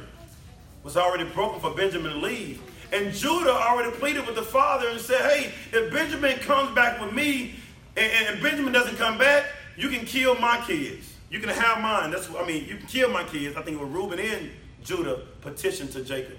was 0.83 0.97
already 0.97 1.25
broken 1.25 1.61
for 1.61 1.75
Benjamin 1.75 2.13
to 2.13 2.19
leave. 2.19 2.61
And 2.93 3.13
Judah 3.13 3.53
already 3.53 3.91
pleaded 3.93 4.27
with 4.27 4.35
the 4.35 4.43
father 4.43 4.89
and 4.89 5.01
said, 5.01 5.21
hey, 5.31 5.53
if 5.73 5.93
Benjamin 5.93 6.39
comes 6.39 6.75
back 6.75 7.01
with 7.01 7.13
me 7.13 7.55
and, 7.97 8.27
and 8.29 8.43
Benjamin 8.43 8.73
doesn't 8.73 8.97
come 8.97 9.17
back, 9.17 9.47
you 9.77 9.89
can 9.89 10.05
kill 10.05 10.35
my 10.35 10.63
kids. 10.67 11.15
You 11.31 11.41
can 11.41 11.51
have 11.51 11.81
mine. 11.81 12.11
That's 12.11 12.29
I 12.31 12.47
mean, 12.47 12.67
you 12.67 12.77
can 12.77 12.87
kill 12.87 13.11
my 13.11 13.25
kids. 13.25 13.57
I 13.57 13.63
think 13.63 13.77
it 13.77 13.81
was 13.81 13.91
Reuben 13.91 14.19
and 14.19 14.51
Judah 14.83 15.23
petitioned 15.41 15.93
to 15.93 16.03
Jacob. 16.03 16.39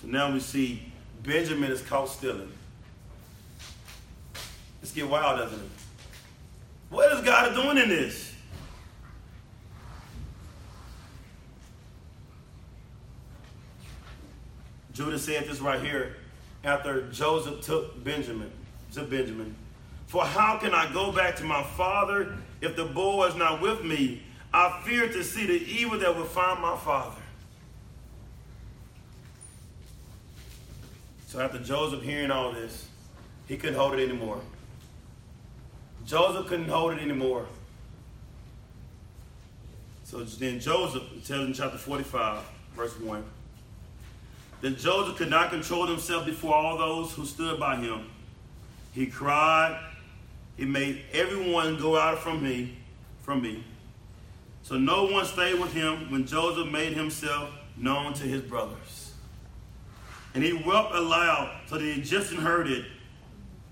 So 0.00 0.08
now 0.08 0.32
we 0.32 0.40
see 0.40 0.92
Benjamin 1.22 1.70
is 1.70 1.80
caught 1.82 2.08
stealing. 2.08 2.52
Let's 4.82 4.92
get 4.92 5.08
wild, 5.08 5.38
doesn't 5.38 5.58
it? 5.58 5.70
What 6.90 7.10
is 7.12 7.24
God 7.24 7.54
doing 7.54 7.78
in 7.78 7.88
this? 7.88 8.34
Judah 14.92 15.18
said 15.18 15.46
this 15.46 15.60
right 15.60 15.80
here 15.82 16.16
after 16.64 17.10
Joseph 17.10 17.60
took 17.60 18.02
Benjamin, 18.02 18.50
to 18.96 19.02
Benjamin. 19.02 19.54
For 20.06 20.24
how 20.24 20.58
can 20.58 20.74
I 20.74 20.92
go 20.92 21.12
back 21.12 21.36
to 21.36 21.44
my 21.44 21.62
father 21.62 22.34
if 22.60 22.76
the 22.76 22.84
boy 22.84 23.26
is 23.26 23.36
not 23.36 23.60
with 23.60 23.84
me? 23.84 24.22
I 24.52 24.82
fear 24.84 25.06
to 25.08 25.22
see 25.22 25.46
the 25.46 25.62
evil 25.70 25.98
that 25.98 26.14
will 26.16 26.24
find 26.24 26.60
my 26.60 26.76
father. 26.76 27.20
So 31.26 31.40
after 31.40 31.58
Joseph 31.58 32.02
hearing 32.02 32.30
all 32.30 32.52
this, 32.52 32.86
he 33.46 33.56
couldn't 33.56 33.76
hold 33.76 33.94
it 33.94 34.08
anymore. 34.08 34.40
Joseph 36.06 36.46
couldn't 36.46 36.68
hold 36.68 36.94
it 36.94 37.00
anymore. 37.00 37.46
So 40.04 40.22
then 40.22 40.60
Joseph, 40.60 41.02
tells 41.26 41.46
in 41.46 41.52
chapter 41.52 41.76
45, 41.76 42.44
verse 42.76 42.98
1. 43.00 43.24
Then 44.60 44.76
Joseph 44.76 45.16
could 45.16 45.30
not 45.30 45.50
control 45.50 45.86
himself 45.86 46.24
before 46.24 46.54
all 46.54 46.78
those 46.78 47.12
who 47.12 47.26
stood 47.26 47.58
by 47.58 47.76
him. 47.76 48.06
He 48.96 49.06
cried. 49.06 49.78
He 50.56 50.64
made 50.64 51.04
everyone 51.12 51.78
go 51.78 51.98
out 51.98 52.18
from 52.18 52.42
me, 52.42 52.78
from 53.20 53.42
me. 53.42 53.62
So 54.62 54.78
no 54.78 55.04
one 55.04 55.26
stayed 55.26 55.60
with 55.60 55.74
him 55.74 56.10
when 56.10 56.26
Joseph 56.26 56.72
made 56.72 56.94
himself 56.94 57.50
known 57.76 58.14
to 58.14 58.24
his 58.24 58.40
brothers. 58.40 59.12
And 60.34 60.42
he 60.42 60.54
wept 60.54 60.94
aloud, 60.94 61.60
so 61.66 61.76
the 61.76 61.92
Egyptian 61.92 62.38
heard 62.38 62.68
it, 62.68 62.86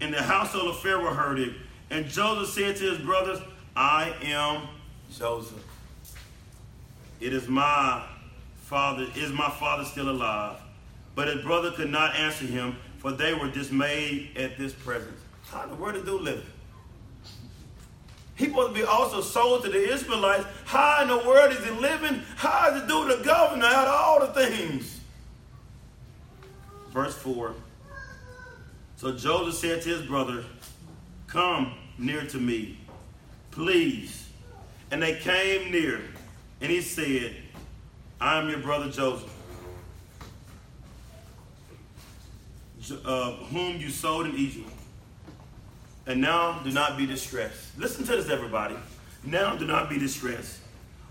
and 0.03 0.13
the 0.13 0.23
household 0.23 0.69
of 0.69 0.81
Pharaoh 0.81 1.15
heard 1.15 1.39
it. 1.39 1.55
And 1.89 2.07
Joseph 2.07 2.55
said 2.55 2.77
to 2.77 2.91
his 2.91 2.99
brothers, 2.99 3.39
I 3.75 4.15
am 4.23 4.69
Joseph. 5.11 5.65
It 7.21 7.33
is 7.33 7.49
my 7.49 8.05
father, 8.57 9.07
is 9.17 9.33
my 9.33 9.51
father 9.51 9.85
still 9.85 10.11
alive? 10.11 10.59
But 11.15 11.29
his 11.29 11.43
brother 11.43 11.71
could 11.71 11.91
not 11.91 12.15
answer 12.15 12.45
him, 12.45 12.77
for 13.05 13.13
they 13.13 13.35
were 13.35 13.51
dismayed 13.51 14.31
at 14.35 14.57
this 14.57 14.73
presence. 14.73 15.21
How 15.49 15.65
in 15.65 15.69
the 15.69 15.77
world 15.77 15.95
is 15.95 16.05
dude 16.07 16.23
living? 16.23 16.47
He 18.35 18.47
supposed 18.47 18.75
to 18.75 18.81
be 18.81 18.83
also 18.83 19.21
sold 19.21 19.63
to 19.65 19.71
the 19.71 19.93
Israelites. 19.93 20.47
How 20.65 21.03
in 21.03 21.09
the 21.09 21.19
world 21.19 21.53
is 21.53 21.63
he 21.63 21.71
living? 21.71 22.23
How 22.37 22.71
is 22.71 22.81
he 22.81 22.89
do 22.89 23.15
the 23.15 23.23
governor 23.23 23.67
out 23.67 23.89
of 23.89 23.95
all 23.95 24.21
the 24.21 24.33
things? 24.33 25.01
Verse 26.93 27.15
4. 27.15 27.55
So 28.97 29.15
Joseph 29.15 29.61
said 29.61 29.83
to 29.83 29.91
his 29.91 30.07
brother, 30.07 30.43
Come 31.27 31.75
near 31.99 32.25
to 32.29 32.39
me, 32.39 32.79
please. 33.51 34.31
And 34.91 35.03
they 35.03 35.17
came 35.17 35.71
near, 35.71 36.01
and 36.63 36.71
he 36.71 36.81
said, 36.81 37.37
I 38.19 38.39
am 38.39 38.49
your 38.49 38.61
brother 38.61 38.91
Joseph 38.91 39.34
uh, 43.05 43.33
whom 43.33 43.79
you 43.79 43.91
sold 43.91 44.27
in 44.27 44.37
Egypt. 44.37 44.69
And 46.07 46.21
now 46.21 46.61
do 46.63 46.71
not 46.71 46.99
be 46.99 47.07
distressed. 47.07 47.79
Listen 47.79 48.05
to 48.05 48.17
this, 48.17 48.29
everybody. 48.29 48.77
Now 49.25 49.57
do 49.57 49.67
not 49.67 49.89
be 49.89 49.99
distressed 49.99 50.59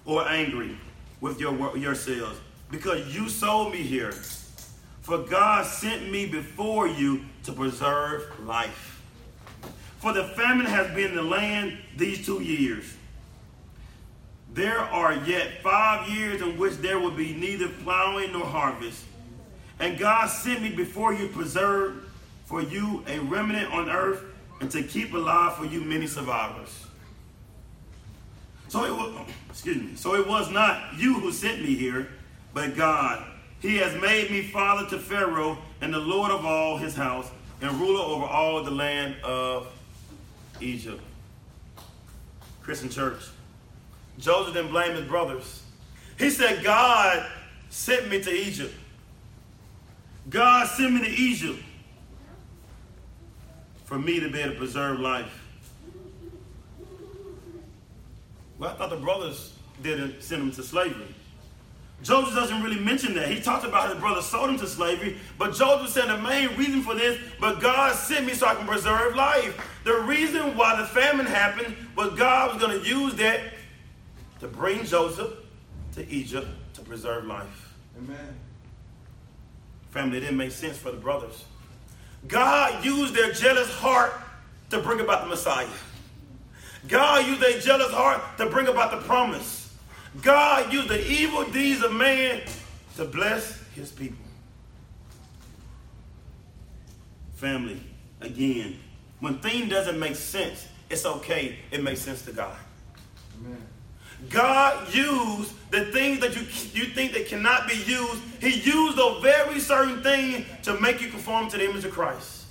or 0.06 0.28
angry 0.28 0.78
with 1.20 1.40
your, 1.40 1.76
yourselves 1.76 2.40
because 2.70 3.16
you 3.16 3.30
sold 3.30 3.72
me 3.72 3.82
here. 3.82 4.12
For 5.02 5.18
God 5.20 5.66
sent 5.66 6.10
me 6.12 6.26
before 6.26 6.88
you 6.88 7.26
to 7.44 7.52
preserve 7.52 8.24
life. 8.46 9.02
For 9.98 10.14
the 10.14 10.24
famine 10.24 10.66
has 10.66 10.94
been 10.94 11.12
in 11.12 11.16
the 11.16 11.24
land 11.24 11.78
these 11.98 12.26
two 12.26 12.42
years. 12.42 12.86
There 14.54 14.80
are 14.80 15.16
yet 15.26 15.62
five 15.64 16.08
years 16.10 16.42
in 16.42 16.58
which 16.58 16.76
there 16.76 17.00
will 17.00 17.12
be 17.12 17.34
neither 17.34 17.68
plowing 17.68 18.34
nor 18.34 18.46
harvest. 18.46 19.04
And 19.84 20.00
God 20.00 20.28
sent 20.28 20.62
me 20.62 20.70
before 20.70 21.14
you, 21.14 21.28
preserve 21.28 22.10
for 22.46 22.62
you 22.62 23.04
a 23.06 23.20
remnant 23.20 23.70
on 23.74 23.90
earth, 23.90 24.24
and 24.62 24.72
to 24.72 24.82
keep 24.82 25.14
alive 25.14 25.58
for 25.58 25.66
you 25.66 25.82
many 25.82 26.08
survivors. 26.08 26.88
So 28.70 28.86
it 28.86 28.94
was, 28.94 29.28
excuse 29.50 29.76
me. 29.76 29.96
So 29.98 30.16
it 30.16 30.26
was 30.26 30.50
not 30.50 30.98
you 30.98 31.16
who 31.16 31.34
sent 31.34 31.62
me 31.62 31.76
here, 31.76 32.08
but 32.54 32.78
God. 32.78 33.26
He 33.60 33.76
has 33.80 33.94
made 34.02 34.32
me 34.32 34.44
father 34.44 34.90
to 34.90 34.98
Pharaoh 34.98 35.58
and 35.82 35.94
the 35.94 36.00
Lord 36.00 36.32
of 36.32 36.46
all 36.46 36.78
his 36.78 36.96
house, 36.96 37.30
and 37.62 37.70
ruler 37.74 38.06
over 38.06 38.24
all 38.24 38.64
the 38.64 38.72
land 38.72 39.16
of 39.22 39.68
Egypt. 40.62 41.02
Christian 42.62 42.90
church. 42.90 43.22
Joseph 44.18 44.54
didn't 44.54 44.72
blame 44.72 44.96
his 44.96 45.06
brothers. 45.10 45.62
He 46.18 46.30
said, 46.30 46.64
God 46.64 47.30
sent 47.70 48.10
me 48.10 48.24
to 48.24 48.32
Egypt. 48.32 48.74
God 50.30 50.68
sent 50.68 50.94
me 50.94 51.02
to 51.02 51.10
Egypt 51.10 51.60
for 53.86 54.00
me 54.00 54.20
to 54.20 54.30
be 54.30 54.40
able 54.40 54.54
to 54.54 54.58
preserve 54.58 55.00
life. 55.00 55.40
Well, 58.58 58.72
I 58.72 58.74
thought 58.76 58.90
the 58.90 58.98
brothers 58.98 59.54
didn't 59.82 60.22
send 60.22 60.44
him 60.44 60.52
to 60.54 60.64
slavery. 60.64 61.14
Joseph 62.02 62.36
doesn't 62.36 62.62
really 62.62 62.80
mention 62.80 63.14
that. 63.16 63.30
He 63.30 63.40
talked 63.40 63.66
about 63.66 63.90
his 63.90 64.00
brother 64.00 64.22
sold 64.22 64.50
him 64.50 64.58
to 64.60 64.68
slavery, 64.68 65.18
but 65.38 65.54
Joseph 65.54 65.90
said 65.90 66.10
the 66.10 66.22
main 66.22 66.56
reason 66.58 66.82
for 66.82 66.96
this, 66.96 67.18
but 67.40 67.62
God 67.62 67.96
sent 67.96 68.26
me 68.26 68.34
so 68.34 68.46
I 68.46 68.56
can 68.56 68.68
preserve 68.68 69.16
life. 69.16 69.58
The 69.86 69.94
reason 70.02 70.58
why 70.58 70.80
the 70.80 70.86
famine 70.86 71.26
happened 71.26 71.76
was 71.96 72.14
God 72.16 72.54
was 72.54 72.62
going 72.62 72.82
to 72.82 72.88
use 72.88 73.16
that 73.16 73.42
to 74.42 74.48
bring 74.48 74.84
Joseph 74.84 75.34
to 75.94 76.10
Egypt 76.10 76.48
to 76.74 76.82
preserve 76.82 77.26
life. 77.26 77.74
Amen. 77.98 78.36
Family, 79.94 80.18
it 80.18 80.22
didn't 80.22 80.38
make 80.38 80.52
sense 80.52 80.76
for 80.76 80.90
the 80.90 80.98
brothers. 80.98 81.46
God 82.28 82.84
used 82.84 83.14
their 83.14 83.32
jealous 83.32 83.70
heart 83.70 84.12
to 84.72 84.80
bring 84.80 85.00
about 85.00 85.22
the 85.22 85.30
Messiah. 85.30 85.68
God 86.88 87.28
used 87.28 87.40
their 87.40 87.60
jealous 87.60 87.92
heart 87.92 88.20
to 88.38 88.48
bring 88.48 88.68
about 88.68 88.90
the 88.90 89.06
promise. 89.06 89.72
God 90.24 90.74
used 90.74 90.90
the 90.90 91.08
evil 91.08 91.44
deeds 91.46 91.84
of 91.84 91.94
man 91.94 92.42
to 92.96 93.06
bless 93.06 93.62
his 93.76 93.92
people. 93.92 94.18
Family, 97.36 97.80
again, 98.20 98.80
when 99.20 99.38
thing 99.38 99.70
doesn't 99.70 100.00
make 100.00 100.16
sense, 100.16 100.68
it's 100.90 101.06
okay. 101.06 101.60
It 101.70 101.84
makes 101.84 102.02
sense 102.02 102.24
to 102.24 102.32
God. 102.32 102.58
Amen. 103.40 103.62
God 104.30 104.94
used 104.94 105.54
the 105.72 105.86
things 105.86 106.20
that 106.20 106.36
you, 106.36 106.42
you 106.80 106.90
think 106.90 107.14
that 107.14 107.28
cannot 107.28 107.68
be 107.68 107.76
used. 107.76 108.22
He 108.40 108.60
used 108.60 108.98
a 109.00 109.20
very 109.22 109.60
certain 109.60 110.04
thing 110.04 110.46
to 110.64 110.80
make 110.80 111.02
you 111.02 111.10
conform 111.10 111.50
to 111.50 111.58
the 111.58 111.70
image 111.70 111.86
of 111.86 111.92
Christ. 111.92 112.46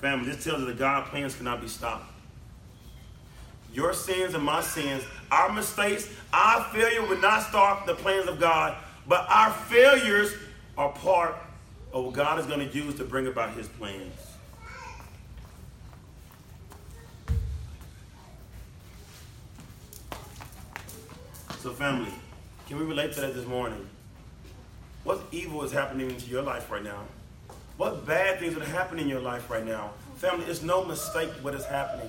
Family, 0.00 0.30
this 0.30 0.44
tells 0.44 0.62
us 0.62 0.66
that 0.66 0.78
God's 0.78 1.10
plans 1.10 1.34
cannot 1.34 1.60
be 1.60 1.68
stopped. 1.68 2.10
Your 3.72 3.92
sins 3.92 4.34
and 4.34 4.42
my 4.42 4.62
sins, 4.62 5.04
our 5.30 5.52
mistakes, 5.52 6.08
our 6.32 6.64
failure 6.64 7.02
will 7.06 7.20
not 7.20 7.42
stop 7.42 7.86
the 7.86 7.94
plans 7.94 8.28
of 8.28 8.40
God, 8.40 8.76
but 9.06 9.26
our 9.28 9.52
failures 9.52 10.32
are 10.78 10.90
part 10.90 11.36
of 11.92 12.04
what 12.04 12.14
God 12.14 12.38
is 12.38 12.46
going 12.46 12.66
to 12.66 12.74
use 12.74 12.94
to 12.96 13.04
bring 13.04 13.26
about 13.26 13.54
his 13.54 13.68
plans. 13.68 14.29
So, 21.60 21.72
family, 21.72 22.10
can 22.66 22.78
we 22.78 22.86
relate 22.86 23.12
to 23.12 23.20
that 23.20 23.34
this 23.34 23.44
morning? 23.44 23.86
What 25.04 25.20
evil 25.30 25.62
is 25.62 25.70
happening 25.70 26.08
into 26.08 26.24
your 26.30 26.40
life 26.40 26.70
right 26.70 26.82
now? 26.82 27.02
What 27.76 28.06
bad 28.06 28.38
things 28.38 28.56
are 28.56 28.64
happening 28.64 29.04
in 29.04 29.10
your 29.10 29.20
life 29.20 29.50
right 29.50 29.66
now? 29.66 29.90
Family, 30.16 30.46
it's 30.46 30.62
no 30.62 30.86
mistake 30.86 31.28
what 31.42 31.54
is 31.54 31.66
happening. 31.66 32.08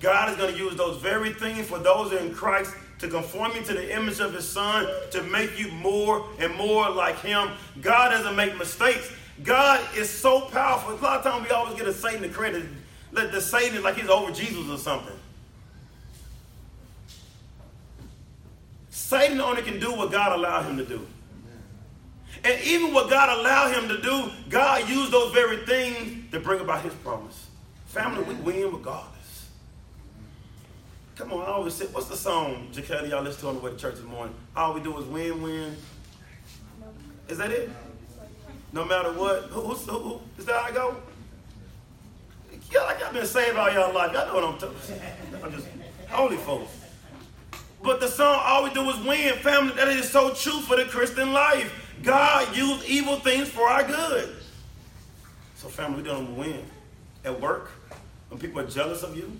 God 0.00 0.28
is 0.28 0.36
going 0.36 0.52
to 0.52 0.58
use 0.58 0.76
those 0.76 0.98
very 0.98 1.32
things 1.32 1.66
for 1.66 1.78
those 1.78 2.12
in 2.12 2.34
Christ 2.34 2.74
to 2.98 3.08
conform 3.08 3.52
you 3.54 3.62
to 3.62 3.72
the 3.72 3.90
image 3.96 4.20
of 4.20 4.34
his 4.34 4.46
son, 4.46 4.86
to 5.12 5.22
make 5.22 5.58
you 5.58 5.72
more 5.72 6.26
and 6.38 6.54
more 6.54 6.90
like 6.90 7.18
him. 7.20 7.48
God 7.80 8.10
doesn't 8.10 8.36
make 8.36 8.58
mistakes. 8.58 9.10
God 9.44 9.80
is 9.96 10.10
so 10.10 10.42
powerful. 10.42 10.92
A 10.92 11.00
lot 11.00 11.16
of 11.16 11.22
times 11.24 11.48
we 11.48 11.54
always 11.54 11.74
get 11.74 11.88
a 11.88 11.94
Satan 11.94 12.20
the 12.20 12.28
credit. 12.28 12.66
Let 13.12 13.32
the 13.32 13.40
Satan 13.40 13.82
like 13.82 13.96
he's 13.96 14.10
over 14.10 14.30
Jesus 14.30 14.68
or 14.68 14.76
something. 14.76 15.16
Satan 19.08 19.40
only 19.40 19.62
can 19.62 19.80
do 19.80 19.94
what 19.94 20.12
God 20.12 20.38
allowed 20.38 20.64
him 20.64 20.76
to 20.76 20.84
do. 20.84 21.06
And 22.44 22.62
even 22.62 22.92
what 22.92 23.08
God 23.08 23.38
allowed 23.38 23.72
him 23.72 23.88
to 23.88 24.02
do, 24.02 24.30
God 24.50 24.86
used 24.86 25.10
those 25.10 25.32
very 25.32 25.64
things 25.64 26.30
to 26.30 26.38
bring 26.38 26.60
about 26.60 26.82
his 26.82 26.92
promise. 26.92 27.46
Family, 27.86 28.22
we 28.24 28.34
win 28.34 28.70
regardless. 28.70 29.48
Come 31.16 31.32
on, 31.32 31.40
I 31.40 31.46
always 31.46 31.72
say, 31.72 31.86
what's 31.86 32.08
the 32.08 32.18
song, 32.18 32.68
Jaquetta, 32.70 33.08
y'all 33.08 33.22
listen 33.22 33.40
to 33.40 33.48
on 33.48 33.54
the 33.54 33.60
way 33.62 33.70
to 33.70 33.78
church 33.78 33.94
this 33.94 34.04
morning? 34.04 34.34
All 34.54 34.74
we 34.74 34.82
do 34.82 34.98
is 34.98 35.06
win, 35.06 35.40
win. 35.40 35.74
Is 37.28 37.38
that 37.38 37.50
it? 37.50 37.70
No 38.74 38.84
matter 38.84 39.10
what? 39.12 39.44
Who, 39.44 39.62
who, 39.62 39.98
who, 39.98 40.20
is 40.36 40.44
that 40.44 40.54
how 40.54 40.68
I 40.68 40.72
go? 40.72 40.96
Y'all 42.70 42.84
like 42.84 43.00
y'all 43.00 43.14
been 43.14 43.24
saved 43.24 43.56
all 43.56 43.72
y'all 43.72 43.94
life. 43.94 44.12
Y'all 44.12 44.26
know 44.26 44.34
what 44.34 44.44
I'm 44.44 44.58
talking 44.58 45.00
I'm 45.42 45.52
just 45.52 45.66
holy 46.10 46.36
folks. 46.36 46.87
But 47.82 48.00
the 48.00 48.08
song, 48.08 48.40
all 48.42 48.64
we 48.64 48.70
do 48.70 48.88
is 48.90 48.98
win, 49.06 49.34
family. 49.36 49.74
That 49.74 49.88
is 49.88 50.10
so 50.10 50.34
true 50.34 50.60
for 50.60 50.76
the 50.76 50.84
Christian 50.84 51.32
life. 51.32 51.72
God 52.02 52.56
used 52.56 52.84
evil 52.86 53.16
things 53.16 53.48
for 53.48 53.68
our 53.68 53.84
good. 53.84 54.36
So, 55.56 55.68
family, 55.68 56.02
we 56.02 56.08
don't 56.08 56.36
win. 56.36 56.64
At 57.24 57.40
work, 57.40 57.70
when 58.28 58.40
people 58.40 58.60
are 58.60 58.66
jealous 58.66 59.02
of 59.02 59.16
you, 59.16 59.30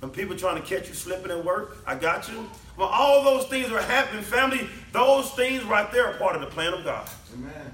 when 0.00 0.10
people 0.10 0.34
are 0.34 0.38
trying 0.38 0.60
to 0.60 0.66
catch 0.66 0.88
you 0.88 0.94
slipping 0.94 1.30
at 1.30 1.44
work, 1.44 1.78
I 1.86 1.94
got 1.94 2.28
you. 2.28 2.48
When 2.76 2.88
all 2.90 3.22
those 3.22 3.46
things 3.46 3.70
are 3.70 3.82
happening, 3.82 4.22
family, 4.22 4.68
those 4.92 5.30
things 5.32 5.62
right 5.64 5.90
there 5.92 6.08
are 6.08 6.14
part 6.14 6.34
of 6.34 6.40
the 6.40 6.48
plan 6.48 6.72
of 6.72 6.84
God. 6.84 7.08
Amen. 7.34 7.72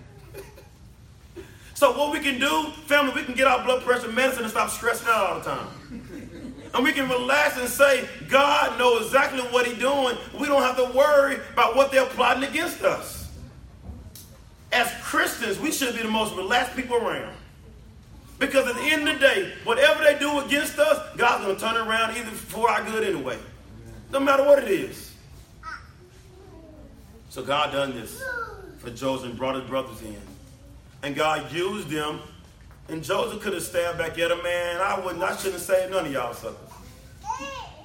So 1.74 1.96
what 1.96 2.12
we 2.12 2.18
can 2.18 2.40
do, 2.40 2.72
family, 2.86 3.12
we 3.14 3.22
can 3.22 3.34
get 3.34 3.46
our 3.46 3.64
blood 3.64 3.82
pressure 3.82 4.10
medicine 4.10 4.42
and 4.42 4.50
stop 4.50 4.68
stressing 4.68 5.06
out 5.08 5.30
all 5.30 5.38
the 5.38 5.44
time. 5.44 6.07
And 6.74 6.84
we 6.84 6.92
can 6.92 7.08
relax 7.08 7.58
and 7.58 7.68
say, 7.68 8.08
God 8.28 8.78
knows 8.78 9.06
exactly 9.06 9.40
what 9.40 9.66
he's 9.66 9.78
doing. 9.78 10.16
We 10.38 10.46
don't 10.46 10.62
have 10.62 10.76
to 10.76 10.96
worry 10.96 11.38
about 11.52 11.76
what 11.76 11.90
they're 11.90 12.06
plotting 12.06 12.44
against 12.44 12.82
us. 12.82 13.30
As 14.70 14.92
Christians, 15.02 15.58
we 15.58 15.72
should 15.72 15.94
be 15.96 16.02
the 16.02 16.10
most 16.10 16.34
relaxed 16.36 16.76
people 16.76 16.96
around. 16.96 17.34
Because 18.38 18.68
at 18.68 18.76
the 18.76 18.82
end 18.82 19.08
of 19.08 19.14
the 19.14 19.20
day, 19.20 19.52
whatever 19.64 20.04
they 20.04 20.18
do 20.18 20.40
against 20.40 20.78
us, 20.78 21.16
God's 21.16 21.44
going 21.44 21.56
to 21.56 21.60
turn 21.60 21.76
around 21.88 22.16
either 22.16 22.30
for 22.30 22.70
our 22.70 22.84
good 22.84 23.02
anyway. 23.02 23.38
No 24.12 24.20
matter 24.20 24.44
what 24.44 24.62
it 24.62 24.70
is. 24.70 25.12
So 27.30 27.42
God 27.42 27.72
done 27.72 27.94
this 27.94 28.22
for 28.78 28.90
Joseph 28.90 29.30
and 29.30 29.38
brought 29.38 29.56
his 29.56 29.64
brothers 29.64 30.00
in. 30.02 30.16
And 31.02 31.14
God 31.14 31.50
used 31.52 31.88
them. 31.88 32.20
And 32.88 33.04
Joseph 33.04 33.42
could 33.42 33.52
have 33.52 33.62
stabbed 33.62 33.98
back 33.98 34.18
at 34.18 34.30
him, 34.30 34.42
man. 34.42 34.80
I 34.80 34.98
wouldn't, 34.98 35.22
I 35.22 35.36
shouldn't 35.36 35.54
have 35.54 35.62
saved 35.62 35.92
none 35.92 36.06
of 36.06 36.12
y'all 36.12 36.32
suckers 36.32 36.56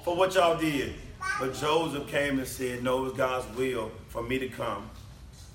for 0.02 0.14
what 0.14 0.34
y'all 0.34 0.58
did. 0.58 0.94
But 1.40 1.54
Joseph 1.54 2.06
came 2.08 2.38
and 2.38 2.46
said, 2.46 2.82
No, 2.82 3.00
it 3.00 3.02
was 3.02 3.12
God's 3.14 3.56
will 3.56 3.90
for 4.08 4.22
me 4.22 4.38
to 4.38 4.48
come. 4.48 4.88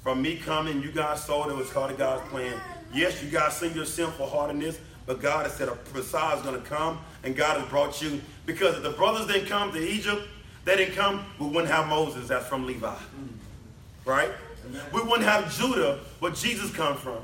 From 0.04 0.22
me 0.22 0.38
coming, 0.38 0.82
you 0.82 0.92
guys 0.92 1.24
saw 1.24 1.48
it 1.50 1.56
was 1.56 1.70
part 1.70 1.92
of 1.92 1.98
God's 1.98 2.28
plan. 2.30 2.60
Yes, 2.94 3.24
you 3.24 3.30
guys 3.30 3.58
sing 3.58 3.74
your 3.76 3.86
sinful 3.86 4.28
heart 4.28 4.50
in 4.50 4.60
this, 4.60 4.80
but 5.06 5.22
God 5.22 5.46
has 5.46 5.56
said 5.56 5.68
a 5.68 5.78
Messiah 5.94 6.36
is 6.36 6.42
going 6.42 6.60
to 6.60 6.68
come, 6.68 7.00
and 7.24 7.36
God 7.36 7.60
has 7.60 7.70
brought 7.70 8.02
you. 8.02 8.20
Because 8.46 8.78
if 8.78 8.84
the 8.84 8.92
brothers 8.92 9.28
didn't 9.28 9.48
come 9.48 9.72
to 9.72 9.80
Egypt, 9.80 10.28
they 10.66 10.76
didn't 10.76 10.96
come, 10.96 11.26
we 11.40 11.48
wouldn't 11.48 11.68
have 11.68 11.88
Moses, 11.88 12.28
that's 12.28 12.48
from 12.48 12.66
Levi. 12.66 12.96
Right? 14.06 14.32
We 14.94 15.02
wouldn't 15.02 15.24
have 15.24 15.56
Judah, 15.56 16.00
where 16.20 16.32
Jesus 16.32 16.72
come 16.72 16.98
from. 16.98 17.20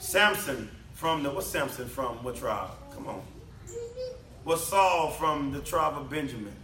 Samson 0.00 0.68
from 0.94 1.22
the, 1.22 1.30
what's 1.30 1.46
Samson 1.46 1.86
from? 1.86 2.24
What 2.24 2.34
tribe? 2.34 2.70
Come 2.92 3.06
on. 3.06 3.22
Was 4.44 4.66
Saul 4.66 5.10
from 5.10 5.52
the 5.52 5.60
tribe 5.60 5.96
of 5.96 6.10
Benjamin? 6.10 6.54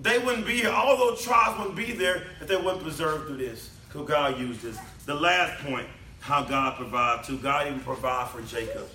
They 0.00 0.18
wouldn't 0.18 0.46
be 0.46 0.54
here. 0.54 0.70
All 0.70 0.96
those 0.96 1.22
tribes 1.22 1.58
wouldn't 1.58 1.76
be 1.76 1.92
there 1.92 2.22
if 2.40 2.46
they 2.46 2.56
weren't 2.56 2.82
preserved 2.82 3.26
through 3.26 3.36
this. 3.38 3.70
So 3.92 4.04
God 4.04 4.38
used 4.38 4.62
this. 4.62 4.78
The 5.04 5.14
last 5.14 5.62
point, 5.64 5.88
how 6.20 6.42
God 6.44 6.76
provides 6.76 7.26
too. 7.26 7.36
God 7.38 7.66
even 7.66 7.80
provide 7.80 8.28
for 8.30 8.40
Jacob. 8.42 8.88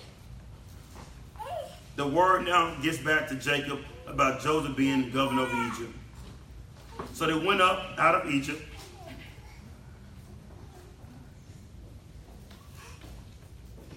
The 1.98 2.08
word 2.08 2.46
now 2.46 2.76
gets 2.82 2.98
back 2.98 3.28
to 3.30 3.36
Jacob 3.36 3.80
about 4.08 4.42
Joseph 4.42 4.76
being 4.76 5.12
governor 5.12 5.44
of 5.44 5.74
Egypt. 5.74 5.94
So 7.14 7.28
they 7.28 7.46
went 7.46 7.62
up 7.62 7.98
out 7.98 8.16
of 8.16 8.32
Egypt. 8.32 8.62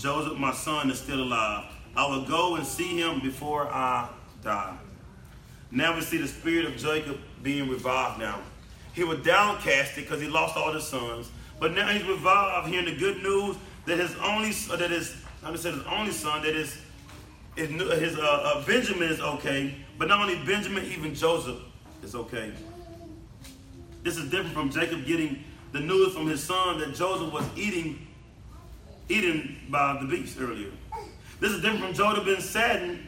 Joseph, 0.00 0.38
my 0.38 0.52
son, 0.52 0.90
is 0.90 0.98
still 0.98 1.22
alive. 1.22 1.66
I 1.94 2.08
will 2.08 2.24
go 2.24 2.56
and 2.56 2.66
see 2.66 2.98
him 2.98 3.20
before 3.20 3.66
I 3.68 4.08
die. 4.42 4.76
Now 5.70 5.94
we 5.94 6.00
see 6.00 6.16
the 6.16 6.26
spirit 6.26 6.64
of 6.64 6.76
Jacob 6.76 7.18
being 7.42 7.68
revived 7.68 8.18
now. 8.18 8.40
He 8.94 9.04
was 9.04 9.18
downcast 9.18 9.96
because 9.96 10.20
he 10.20 10.26
lost 10.26 10.56
all 10.56 10.72
his 10.72 10.84
sons, 10.84 11.30
but 11.60 11.74
now 11.74 11.88
he's 11.88 12.06
revived, 12.06 12.68
hearing 12.68 12.86
the 12.86 12.96
good 12.96 13.22
news 13.22 13.56
that 13.84 13.98
his 13.98 14.14
only 14.16 14.50
that 14.50 14.90
his 14.90 15.16
I 15.44 15.54
said 15.56 15.74
his 15.74 15.84
only 15.84 16.12
son 16.12 16.42
that 16.42 16.56
is 16.56 16.78
his, 17.56 17.68
his 17.68 18.18
uh, 18.18 18.22
uh, 18.22 18.66
Benjamin 18.66 19.10
is 19.10 19.20
okay, 19.20 19.74
but 19.98 20.08
not 20.08 20.20
only 20.20 20.36
Benjamin, 20.46 20.84
even 20.86 21.14
Joseph 21.14 21.58
is 22.02 22.14
okay. 22.14 22.52
This 24.02 24.16
is 24.16 24.30
different 24.30 24.54
from 24.54 24.70
Jacob 24.70 25.04
getting 25.04 25.44
the 25.72 25.80
news 25.80 26.14
from 26.14 26.26
his 26.26 26.42
son 26.42 26.78
that 26.80 26.94
Joseph 26.94 27.32
was 27.32 27.44
eating, 27.54 28.06
eaten 29.10 29.56
by 29.68 29.98
the 30.00 30.06
beast 30.06 30.38
earlier. 30.40 30.70
This 31.40 31.52
is 31.52 31.62
different 31.62 31.84
from 31.84 31.94
Joseph 31.94 32.24
being 32.24 32.40
saddened 32.40 33.06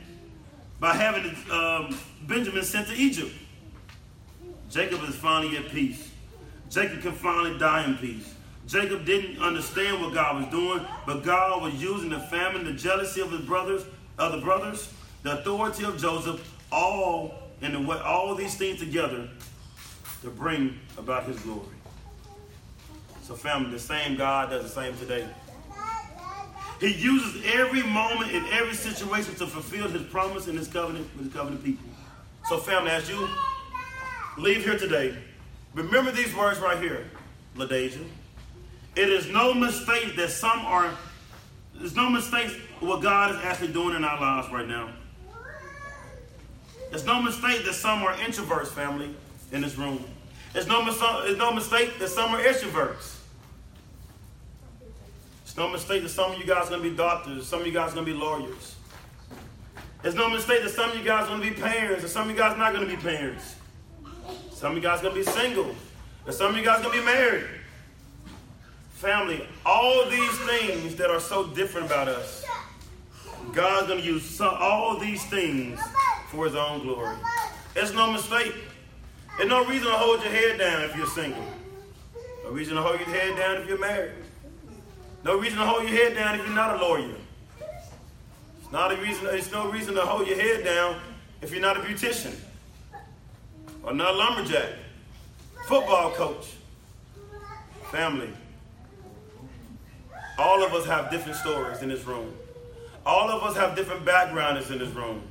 by 0.80 0.94
having 0.94 1.34
um, 1.50 1.96
Benjamin 2.26 2.64
sent 2.64 2.88
to 2.88 2.94
Egypt. 2.94 3.32
Jacob 4.70 5.02
is 5.04 5.14
finally 5.14 5.56
at 5.56 5.68
peace. 5.68 6.10
Jacob 6.70 7.02
can 7.02 7.12
finally 7.12 7.58
die 7.58 7.84
in 7.84 7.96
peace. 7.98 8.34
Jacob 8.66 9.04
didn't 9.04 9.42
understand 9.42 10.00
what 10.00 10.14
God 10.14 10.42
was 10.42 10.50
doing, 10.50 10.84
but 11.04 11.22
God 11.22 11.62
was 11.62 11.74
using 11.74 12.08
the 12.08 12.20
famine, 12.20 12.64
the 12.64 12.72
jealousy 12.72 13.20
of 13.20 13.30
his 13.30 13.42
brothers, 13.42 13.84
other 14.18 14.40
brothers, 14.40 14.92
the 15.22 15.38
authority 15.40 15.84
of 15.84 15.98
Joseph, 15.98 16.40
all 16.70 17.34
in 17.60 17.72
the 17.72 18.04
all 18.04 18.34
these 18.34 18.56
things 18.56 18.78
together 18.80 19.28
to 20.22 20.30
bring 20.30 20.78
about 20.96 21.24
his 21.24 21.38
glory. 21.40 21.66
So, 23.22 23.34
family, 23.34 23.70
the 23.70 23.78
same 23.78 24.16
God 24.16 24.50
does 24.50 24.62
the 24.62 24.68
same 24.68 24.96
today. 24.96 25.28
He 26.82 26.92
uses 26.94 27.40
every 27.54 27.84
moment 27.84 28.32
in 28.32 28.44
every 28.46 28.74
situation 28.74 29.36
to 29.36 29.46
fulfill 29.46 29.86
his 29.86 30.02
promise 30.02 30.48
and 30.48 30.58
his 30.58 30.66
covenant 30.66 31.08
with 31.14 31.26
his 31.26 31.32
covenant 31.32 31.62
people. 31.64 31.88
So, 32.48 32.58
family, 32.58 32.90
as 32.90 33.08
you 33.08 33.28
leave 34.36 34.64
here 34.64 34.76
today, 34.76 35.16
remember 35.74 36.10
these 36.10 36.34
words 36.34 36.58
right 36.58 36.82
here, 36.82 37.08
LaDeja. 37.56 38.04
It 38.96 39.08
is 39.10 39.28
no 39.28 39.54
mistake 39.54 40.16
that 40.16 40.30
some 40.30 40.58
are, 40.66 40.90
there's 41.76 41.94
no 41.94 42.10
mistake 42.10 42.50
what 42.80 43.00
God 43.00 43.30
is 43.30 43.36
actually 43.44 43.72
doing 43.72 43.94
in 43.94 44.02
our 44.02 44.20
lives 44.20 44.52
right 44.52 44.66
now. 44.66 44.90
It's 46.90 47.04
no 47.04 47.22
mistake 47.22 47.64
that 47.64 47.74
some 47.74 48.02
are 48.02 48.14
introverts, 48.14 48.66
family, 48.66 49.14
in 49.52 49.60
this 49.60 49.78
room. 49.78 50.04
It's 50.52 50.66
no, 50.66 50.84
it's 50.88 51.38
no 51.38 51.52
mistake 51.52 52.00
that 52.00 52.08
some 52.08 52.34
are 52.34 52.42
extroverts. 52.42 53.21
It's 55.52 55.58
no 55.58 55.68
mistake 55.68 56.02
that 56.02 56.08
some 56.08 56.32
of 56.32 56.38
you 56.38 56.46
guys 56.46 56.68
are 56.68 56.70
going 56.70 56.82
to 56.82 56.88
be 56.88 56.96
doctors, 56.96 57.46
some 57.46 57.60
of 57.60 57.66
you 57.66 57.74
guys 57.74 57.90
are 57.90 57.96
going 57.96 58.06
to 58.06 58.12
be 58.14 58.18
lawyers. 58.18 58.76
It's 60.02 60.16
no 60.16 60.30
mistake 60.30 60.62
that 60.62 60.70
some 60.70 60.90
of 60.90 60.96
you 60.96 61.04
guys 61.04 61.24
are 61.24 61.36
going 61.36 61.42
to 61.42 61.50
be 61.50 61.60
parents, 61.60 62.02
and 62.02 62.10
some 62.10 62.22
of 62.22 62.30
you 62.30 62.38
guys 62.38 62.54
are 62.54 62.58
not 62.58 62.72
going 62.72 62.88
to 62.88 62.96
be 62.96 63.02
parents. 63.02 63.56
Some 64.50 64.70
of 64.70 64.78
you 64.78 64.82
guys 64.82 65.00
are 65.00 65.10
going 65.10 65.22
to 65.22 65.30
be 65.30 65.38
single, 65.38 65.74
and 66.24 66.34
some 66.34 66.52
of 66.52 66.56
you 66.56 66.64
guys 66.64 66.80
are 66.80 66.84
going 66.84 66.94
to 66.94 67.00
be 67.00 67.04
married. 67.04 67.44
Family, 68.94 69.46
all 69.66 70.08
these 70.08 70.38
things 70.38 70.96
that 70.96 71.10
are 71.10 71.20
so 71.20 71.48
different 71.48 71.86
about 71.86 72.08
us, 72.08 72.46
God's 73.52 73.88
going 73.88 74.00
to 74.00 74.06
use 74.06 74.24
some, 74.24 74.56
all 74.58 74.98
these 74.98 75.22
things 75.26 75.78
for 76.30 76.46
his 76.46 76.54
own 76.54 76.80
glory. 76.80 77.14
It's 77.76 77.92
no 77.92 78.10
mistake. 78.10 78.54
There's 79.36 79.50
no 79.50 79.66
reason 79.66 79.88
to 79.88 79.98
hold 79.98 80.22
your 80.22 80.32
head 80.32 80.58
down 80.58 80.84
if 80.84 80.96
you're 80.96 81.06
single. 81.08 81.44
No 82.42 82.52
reason 82.52 82.76
to 82.76 82.80
hold 82.80 83.00
your 83.00 83.08
head 83.10 83.36
down 83.36 83.58
if 83.58 83.68
you're 83.68 83.78
married. 83.78 84.21
No 85.24 85.38
reason 85.38 85.58
to 85.58 85.64
hold 85.64 85.88
your 85.88 85.96
head 85.96 86.14
down 86.14 86.38
if 86.38 86.46
you're 86.46 86.54
not 86.54 86.80
a 86.80 86.84
lawyer. 86.84 87.14
It's 88.60 88.72
not 88.72 88.92
a 88.92 88.96
reason. 88.96 89.28
It's 89.30 89.52
no 89.52 89.70
reason 89.70 89.94
to 89.94 90.02
hold 90.02 90.26
your 90.26 90.40
head 90.40 90.64
down 90.64 91.00
if 91.40 91.52
you're 91.52 91.60
not 91.60 91.76
a 91.76 91.80
beautician 91.80 92.34
or 93.82 93.92
not 93.92 94.14
a 94.14 94.16
lumberjack, 94.16 94.70
football 95.66 96.10
coach, 96.12 96.52
family. 97.90 98.30
All 100.38 100.64
of 100.64 100.72
us 100.72 100.86
have 100.86 101.10
different 101.10 101.36
stories 101.36 101.82
in 101.82 101.88
this 101.88 102.04
room. 102.04 102.32
All 103.04 103.30
of 103.30 103.42
us 103.42 103.56
have 103.56 103.76
different 103.76 104.04
backgrounds 104.04 104.70
in 104.70 104.78
this 104.78 104.88
room. 104.90 105.22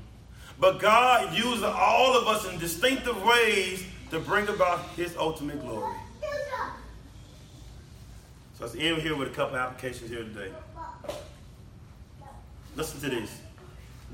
But 0.60 0.80
God 0.80 1.34
uses 1.36 1.64
all 1.64 2.16
of 2.18 2.28
us 2.28 2.46
in 2.48 2.60
distinctive 2.60 3.22
ways 3.24 3.84
to 4.12 4.20
bring 4.20 4.48
about 4.48 4.88
his 4.90 5.18
ultimate 5.18 5.60
glory. 5.62 5.96
So 8.62 8.68
let's 8.68 8.78
end 8.78 9.02
here 9.02 9.16
with 9.16 9.28
a 9.28 9.32
couple 9.32 9.58
applications 9.58 10.12
here 10.12 10.24
today. 10.24 10.52
Listen 12.76 13.02
to 13.02 13.10
this. 13.10 13.36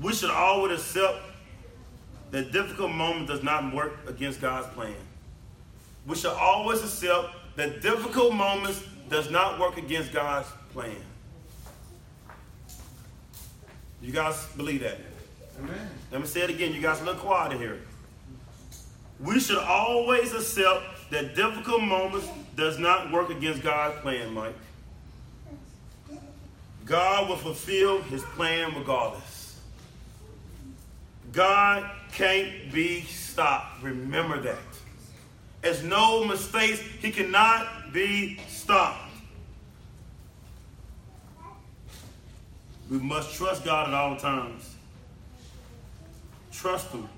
We 0.00 0.14
should 0.14 0.30
always 0.30 0.80
accept 0.80 1.18
that 2.30 2.50
difficult 2.50 2.92
moment 2.92 3.28
does 3.28 3.42
not 3.42 3.74
work 3.74 3.92
against 4.08 4.40
God's 4.40 4.66
plan. 4.68 4.94
We 6.06 6.16
should 6.16 6.32
always 6.32 6.82
accept 6.82 7.34
that 7.56 7.82
difficult 7.82 8.32
moments 8.32 8.82
does 9.10 9.30
not 9.30 9.60
work 9.60 9.76
against 9.76 10.14
God's 10.14 10.48
plan. 10.72 10.96
You 14.00 14.12
guys 14.12 14.46
believe 14.56 14.80
that? 14.80 14.96
Amen. 15.58 15.90
Let 16.10 16.22
me 16.22 16.26
say 16.26 16.40
it 16.40 16.48
again. 16.48 16.72
You 16.72 16.80
guys 16.80 17.02
look 17.02 17.18
quiet 17.18 17.52
in 17.52 17.58
here. 17.58 17.80
We 19.20 19.40
should 19.40 19.58
always 19.58 20.32
accept 20.32 21.10
that 21.10 21.34
difficult 21.36 21.82
moments 21.82 22.26
does 22.58 22.76
not 22.76 23.12
work 23.12 23.30
against 23.30 23.62
God's 23.62 24.00
plan, 24.00 24.34
Mike. 24.34 24.56
God 26.84 27.28
will 27.28 27.36
fulfill 27.36 28.02
his 28.02 28.22
plan 28.22 28.74
regardless. 28.76 29.60
God 31.32 31.88
can't 32.12 32.72
be 32.72 33.02
stopped. 33.02 33.80
Remember 33.80 34.40
that. 34.40 34.58
As 35.62 35.84
no 35.84 36.24
mistakes, 36.24 36.80
he 36.80 37.12
cannot 37.12 37.92
be 37.92 38.40
stopped. 38.48 39.08
We 42.90 42.98
must 42.98 43.36
trust 43.36 43.64
God 43.64 43.88
at 43.88 43.94
all 43.94 44.16
times. 44.16 44.74
Trust 46.50 46.90
Him. 46.90 47.08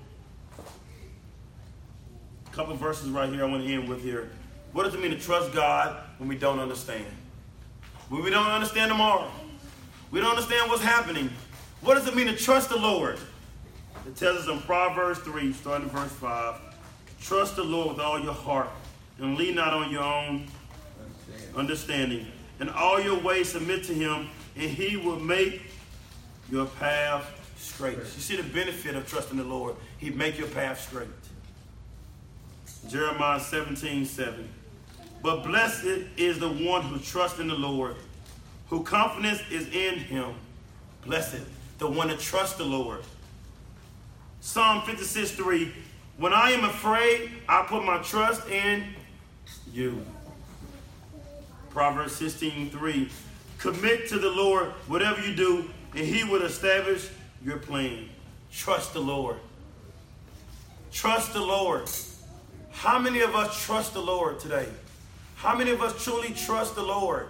A 2.45 2.53
couple 2.53 2.75
verses 2.75 3.09
right 3.09 3.29
here 3.29 3.43
I 3.43 3.47
want 3.47 3.63
to 3.63 3.73
end 3.73 3.87
with 3.87 4.03
here. 4.03 4.29
What 4.73 4.83
does 4.83 4.93
it 4.93 5.01
mean 5.01 5.11
to 5.11 5.19
trust 5.19 5.53
God 5.53 5.97
when 6.17 6.29
we 6.29 6.37
don't 6.37 6.59
understand? 6.59 7.05
When 8.09 8.23
we 8.23 8.29
don't 8.29 8.47
understand 8.47 8.89
tomorrow, 8.89 9.29
we 10.11 10.19
don't 10.19 10.31
understand 10.31 10.69
what's 10.69 10.83
happening. 10.83 11.29
What 11.81 11.95
does 11.95 12.07
it 12.07 12.15
mean 12.15 12.27
to 12.27 12.35
trust 12.35 12.69
the 12.69 12.77
Lord? 12.77 13.17
It 14.07 14.15
tells 14.15 14.41
us 14.41 14.47
in 14.47 14.59
Proverbs 14.61 15.19
3, 15.19 15.53
starting 15.53 15.87
in 15.87 15.93
verse 15.93 16.11
5, 16.11 16.55
trust 17.21 17.55
the 17.55 17.63
Lord 17.63 17.89
with 17.89 17.99
all 17.99 18.19
your 18.19 18.33
heart 18.33 18.69
and 19.19 19.37
lean 19.37 19.55
not 19.55 19.73
on 19.73 19.91
your 19.91 20.03
own 20.03 20.47
understanding. 21.55 22.27
In 22.59 22.69
all 22.69 22.99
your 22.99 23.19
ways 23.19 23.49
submit 23.49 23.83
to 23.85 23.93
him, 23.93 24.29
and 24.55 24.69
he 24.69 24.97
will 24.97 25.19
make 25.19 25.61
your 26.49 26.65
path 26.65 27.25
straight. 27.57 27.97
You 27.97 28.05
see 28.05 28.35
the 28.35 28.43
benefit 28.43 28.95
of 28.95 29.07
trusting 29.07 29.37
the 29.37 29.43
Lord. 29.43 29.75
He'd 29.97 30.15
make 30.15 30.37
your 30.37 30.47
path 30.47 30.81
straight. 30.81 31.07
Jeremiah 32.89 33.39
17, 33.39 34.05
7. 34.05 34.49
But 35.21 35.43
blessed 35.43 36.07
is 36.17 36.39
the 36.39 36.49
one 36.49 36.81
who 36.81 36.97
trusts 36.99 37.39
in 37.39 37.47
the 37.47 37.55
Lord, 37.55 37.95
who 38.69 38.83
confidence 38.83 39.41
is 39.51 39.67
in 39.67 39.99
him. 39.99 40.33
Blessed, 41.05 41.41
the 41.77 41.89
one 41.89 42.07
that 42.07 42.19
trusts 42.19 42.57
the 42.57 42.63
Lord. 42.63 43.01
Psalm 44.39 44.81
56, 44.81 45.31
3. 45.31 45.71
When 46.17 46.33
I 46.33 46.51
am 46.51 46.63
afraid, 46.63 47.31
I 47.47 47.63
put 47.67 47.83
my 47.83 47.99
trust 47.99 48.47
in 48.47 48.83
you. 49.71 50.03
Proverbs 51.69 52.15
16, 52.15 52.71
3. 52.71 53.09
Commit 53.59 54.09
to 54.09 54.17
the 54.17 54.29
Lord 54.29 54.67
whatever 54.87 55.21
you 55.21 55.35
do, 55.35 55.69
and 55.95 56.05
he 56.05 56.23
will 56.23 56.43
establish 56.43 57.09
your 57.43 57.57
plan. 57.57 58.09
Trust 58.51 58.93
the 58.93 58.99
Lord. 58.99 59.37
Trust 60.91 61.33
the 61.33 61.41
Lord. 61.41 61.89
How 62.71 62.99
many 62.99 63.21
of 63.21 63.35
us 63.35 63.63
trust 63.63 63.93
the 63.93 64.01
Lord 64.01 64.39
today? 64.39 64.67
How 65.41 65.57
many 65.57 65.71
of 65.71 65.81
us 65.81 66.03
truly 66.03 66.29
trust 66.33 66.75
the 66.75 66.83
Lord? 66.83 67.25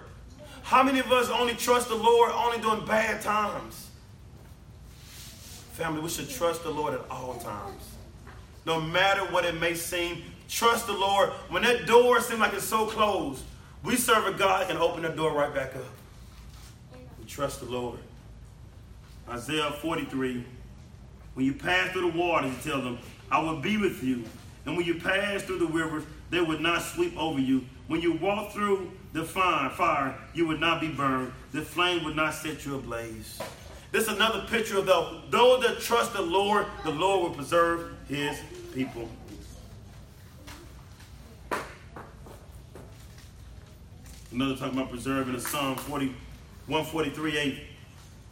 How 0.63 0.84
many 0.84 1.00
of 1.00 1.10
us 1.13 1.30
only 1.30 1.54
trust 1.54 1.88
the 1.88 1.95
Lord 1.95 2.30
only 2.34 2.58
during 2.60 2.86
bad 2.86 3.21
times? 3.21 3.88
Family, 5.71 6.02
we 6.02 6.10
should 6.10 6.30
trust 6.30 6.63
the 6.63 6.71
Lord 6.71 6.93
at 6.93 7.00
all 7.10 7.36
times. 7.36 7.82
No 8.65 8.82
matter 8.82 9.21
what 9.32 9.45
it 9.45 9.58
may 9.62 9.76
seem, 9.76 10.24
trust 10.50 10.88
the 10.88 10.93
Lord. 10.93 11.30
When 11.47 11.63
that 11.63 11.86
door 11.86 12.19
seems 12.19 12.42
like 12.42 12.54
it's 12.54 12.65
so 12.65 12.86
closed, 12.86 13.44
we 13.81 13.96
serve 13.96 14.27
a 14.27 14.38
God 14.38 14.67
can 14.67 14.75
open 14.75 15.04
that 15.04 15.15
door 15.15 15.31
right 15.31 15.56
back 15.56 15.73
up. 15.77 15.86
We 17.17 17.25
trust 17.27 17.62
the 17.62 17.67
Lord. 17.67 18.00
Isaiah 19.29 19.71
43. 19.71 20.44
When 21.36 21.46
you 21.46 21.54
pass 21.54 21.94
through 21.94 22.12
the 22.12 22.17
waters, 22.17 22.54
he 22.58 22.69
tells 22.69 22.83
them, 22.83 23.00
I 23.31 23.40
will 23.40 23.62
be 23.62 23.77
with 23.77 24.04
you. 24.04 24.25
And 24.65 24.75
when 24.75 24.86
you 24.86 24.96
pass 24.96 25.44
through 25.44 25.60
the 25.60 25.67
rivers, 25.67 26.04
they 26.32 26.42
would 26.42 26.62
not 26.62 26.82
sweep 26.82 27.15
over 27.17 27.40
you. 27.40 27.63
When 27.88 28.02
you 28.02 28.13
walk 28.13 28.54
through 28.54 28.92
the 29.13 29.23
fire, 29.23 29.69
fire, 29.69 30.17
you 30.34 30.48
would 30.48 30.62
not 30.62 30.82
be 30.82 30.88
burned. 30.88 31.34
The 31.52 31.62
flame 31.62 32.06
would 32.06 32.15
not 32.15 32.34
set 32.34 32.65
you 32.65 32.75
ablaze. 32.75 33.40
This 33.92 34.04
is 34.04 34.13
another 34.13 34.46
picture 34.48 34.79
of 34.79 34.86
the, 34.86 35.21
those 35.29 35.62
that 35.63 35.82
trust 35.82 36.13
the 36.13 36.21
Lord, 36.21 36.65
the 36.86 36.92
Lord 36.92 37.29
will 37.29 37.36
preserve 37.36 37.94
his 38.08 38.40
people. 38.73 39.10
Another 44.32 44.56
talking 44.56 44.77
about 44.79 44.90
preserving 44.90 45.34
the 45.34 45.42
Psalm 45.42 45.75
40, 45.75 46.08
143 46.67 47.38
8. 47.38 47.63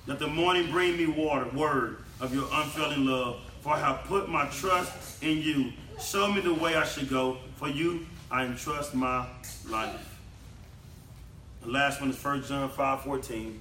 Let 0.07 0.19
the 0.19 0.27
morning 0.27 0.71
bring 0.71 0.95
me 0.95 1.07
water, 1.07 1.49
word 1.49 1.97
of 2.21 2.33
your 2.33 2.47
unfailing 2.53 3.05
love. 3.05 3.41
For 3.59 3.73
I 3.73 3.79
have 3.79 4.05
put 4.05 4.29
my 4.29 4.45
trust 4.47 5.21
in 5.21 5.41
you. 5.41 5.73
Show 6.01 6.31
me 6.31 6.41
the 6.41 6.53
way 6.53 6.75
I 6.75 6.85
should 6.85 7.09
go. 7.09 7.37
For 7.57 7.67
you 7.67 8.05
I 8.31 8.45
entrust 8.45 8.95
my 8.95 9.27
life. 9.67 10.19
The 11.61 11.69
last 11.69 11.99
one 11.99 12.09
is 12.09 12.23
1 12.23 12.43
John 12.43 12.69
5 12.69 13.01
14. 13.01 13.59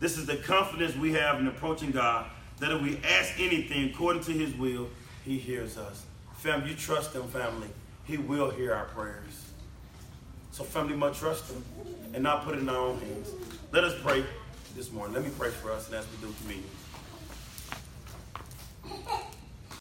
This 0.00 0.18
is 0.18 0.26
the 0.26 0.36
confidence 0.36 0.94
we 0.96 1.12
have 1.12 1.40
in 1.40 1.46
approaching 1.48 1.90
God 1.90 2.26
that 2.60 2.70
if 2.70 2.82
we 2.82 3.00
ask 3.04 3.40
anything 3.40 3.90
according 3.90 4.22
to 4.24 4.32
his 4.32 4.54
will, 4.54 4.88
he 5.24 5.38
hears 5.38 5.78
us. 5.78 6.04
Family, 6.36 6.70
you 6.70 6.76
trust 6.76 7.14
him, 7.14 7.26
family. 7.28 7.68
He 8.04 8.16
will 8.16 8.50
hear 8.50 8.74
our 8.74 8.84
prayers. 8.86 9.50
So, 10.50 10.64
family, 10.64 10.94
must 10.94 11.20
trust 11.20 11.50
him 11.50 11.64
and 12.14 12.22
not 12.22 12.44
put 12.44 12.54
it 12.54 12.60
in 12.60 12.68
our 12.68 12.76
own 12.76 12.98
hands. 13.00 13.32
Let 13.72 13.84
us 13.84 13.94
pray 14.02 14.24
this 14.76 14.92
morning. 14.92 15.14
Let 15.14 15.24
me 15.24 15.30
pray 15.38 15.50
for 15.50 15.72
us 15.72 15.86
and 15.86 15.96
as 15.96 16.06
we 16.10 16.26
do 16.26 16.34
communion. 16.42 16.70